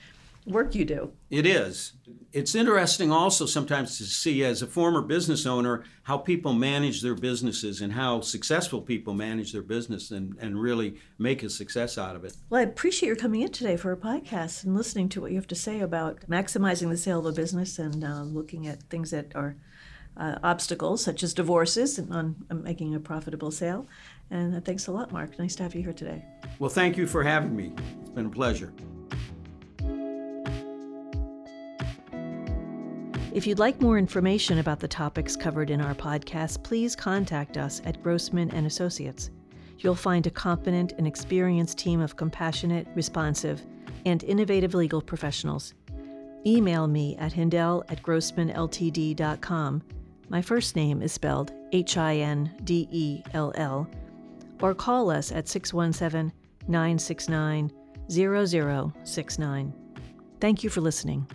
work 0.46 0.76
you 0.76 0.86
do. 0.86 1.12
It 1.30 1.46
is. 1.46 1.94
It's 2.32 2.56
interesting 2.56 3.12
also 3.12 3.46
sometimes 3.46 3.98
to 3.98 4.04
see, 4.06 4.44
as 4.44 4.62
a 4.62 4.68
former 4.68 5.02
business 5.02 5.46
owner, 5.46 5.84
how 6.04 6.18
people 6.18 6.54
manage 6.54 7.02
their 7.02 7.16
businesses 7.16 7.82
and 7.82 7.94
how 7.94 8.22
successful 8.22 8.82
people 8.82 9.14
manage 9.14 9.54
their 9.54 9.62
business 9.62 10.12
and, 10.12 10.36
and 10.40 10.60
really 10.60 10.96
make 11.18 11.44
a 11.44 11.50
success 11.50 11.98
out 11.98 12.16
of 12.16 12.26
it. 12.26 12.36
Well, 12.50 12.62
I 12.62 12.64
appreciate 12.64 13.08
your 13.08 13.16
coming 13.16 13.42
in 13.42 13.52
today 13.52 13.78
for 13.78 13.92
a 13.92 13.98
podcast 13.98 14.64
and 14.64 14.76
listening 14.76 15.10
to 15.10 15.22
what 15.22 15.32
you 15.32 15.38
have 15.38 15.48
to 15.48 15.56
say 15.56 15.80
about 15.80 16.22
maximizing 16.28 16.90
the 16.90 16.98
sale 16.98 17.20
of 17.20 17.26
a 17.26 17.32
business 17.32 17.80
and 17.80 18.04
uh, 18.04 18.24
looking 18.24 18.68
at 18.68 18.84
things 18.84 19.12
that 19.12 19.36
are 19.36 19.56
uh, 20.18 20.38
obstacles, 20.44 21.04
such 21.04 21.24
as 21.24 21.34
divorces, 21.34 21.98
and 21.98 22.12
on 22.14 22.36
on 22.50 22.64
making 22.64 22.96
a 22.96 23.00
profitable 23.00 23.52
sale. 23.52 23.88
And 24.32 24.56
uh, 24.56 24.62
thanks 24.62 24.88
a 24.88 24.92
lot, 24.92 25.12
Mark. 25.12 25.38
Nice 25.38 25.56
to 25.56 25.64
have 25.64 25.76
you 25.76 25.84
here 25.84 25.94
today. 25.94 26.26
Well, 26.60 26.70
thank 26.70 26.98
you 26.98 27.08
for 27.08 27.24
having 27.24 27.56
me. 27.56 27.74
It's 28.02 28.10
been 28.10 28.26
a 28.26 28.30
pleasure. 28.30 28.74
If 33.34 33.48
you'd 33.48 33.58
like 33.58 33.82
more 33.82 33.98
information 33.98 34.60
about 34.60 34.80
the 34.80 34.88
topics 34.88 35.36
covered 35.36 35.72
in 35.72 35.82
our 35.82 35.96
podcast, 35.96 36.62
please 36.62 36.96
contact 36.96 37.58
us 37.58 37.82
at 37.84 38.02
Grossman 38.04 38.52
and 38.52 38.68
Associates. 38.68 39.32
You'll 39.80 39.96
find 39.96 40.28
a 40.28 40.30
competent 40.30 40.94
and 41.00 41.08
experienced 41.08 41.80
team 41.80 42.00
of 42.00 42.16
compassionate, 42.16 42.88
responsive, 42.94 43.64
and 44.06 44.24
innovative 44.24 44.76
legal 44.76 45.02
professionals. 45.02 45.74
Email 46.46 46.88
me 46.88 47.18
at 47.18 47.34
hindell 47.34 47.84
at 47.90 48.04
grossmanltd.com. 48.04 49.84
My 50.34 50.42
first 50.42 50.76
name 50.76 51.04
is 51.04 51.12
spelled 51.12 51.54
H 51.74 51.96
I 51.96 52.16
N 52.16 52.52
D 52.64 52.88
E 52.90 53.22
L 53.36 53.52
L, 53.54 53.88
or 54.64 54.74
call 54.74 55.12
us 55.12 55.32
at 55.32 55.48
617 55.48 56.34
969 56.68 57.72
0069. 58.10 59.74
Thank 60.42 60.64
you 60.64 60.72
for 60.72 60.82
listening. 60.82 61.28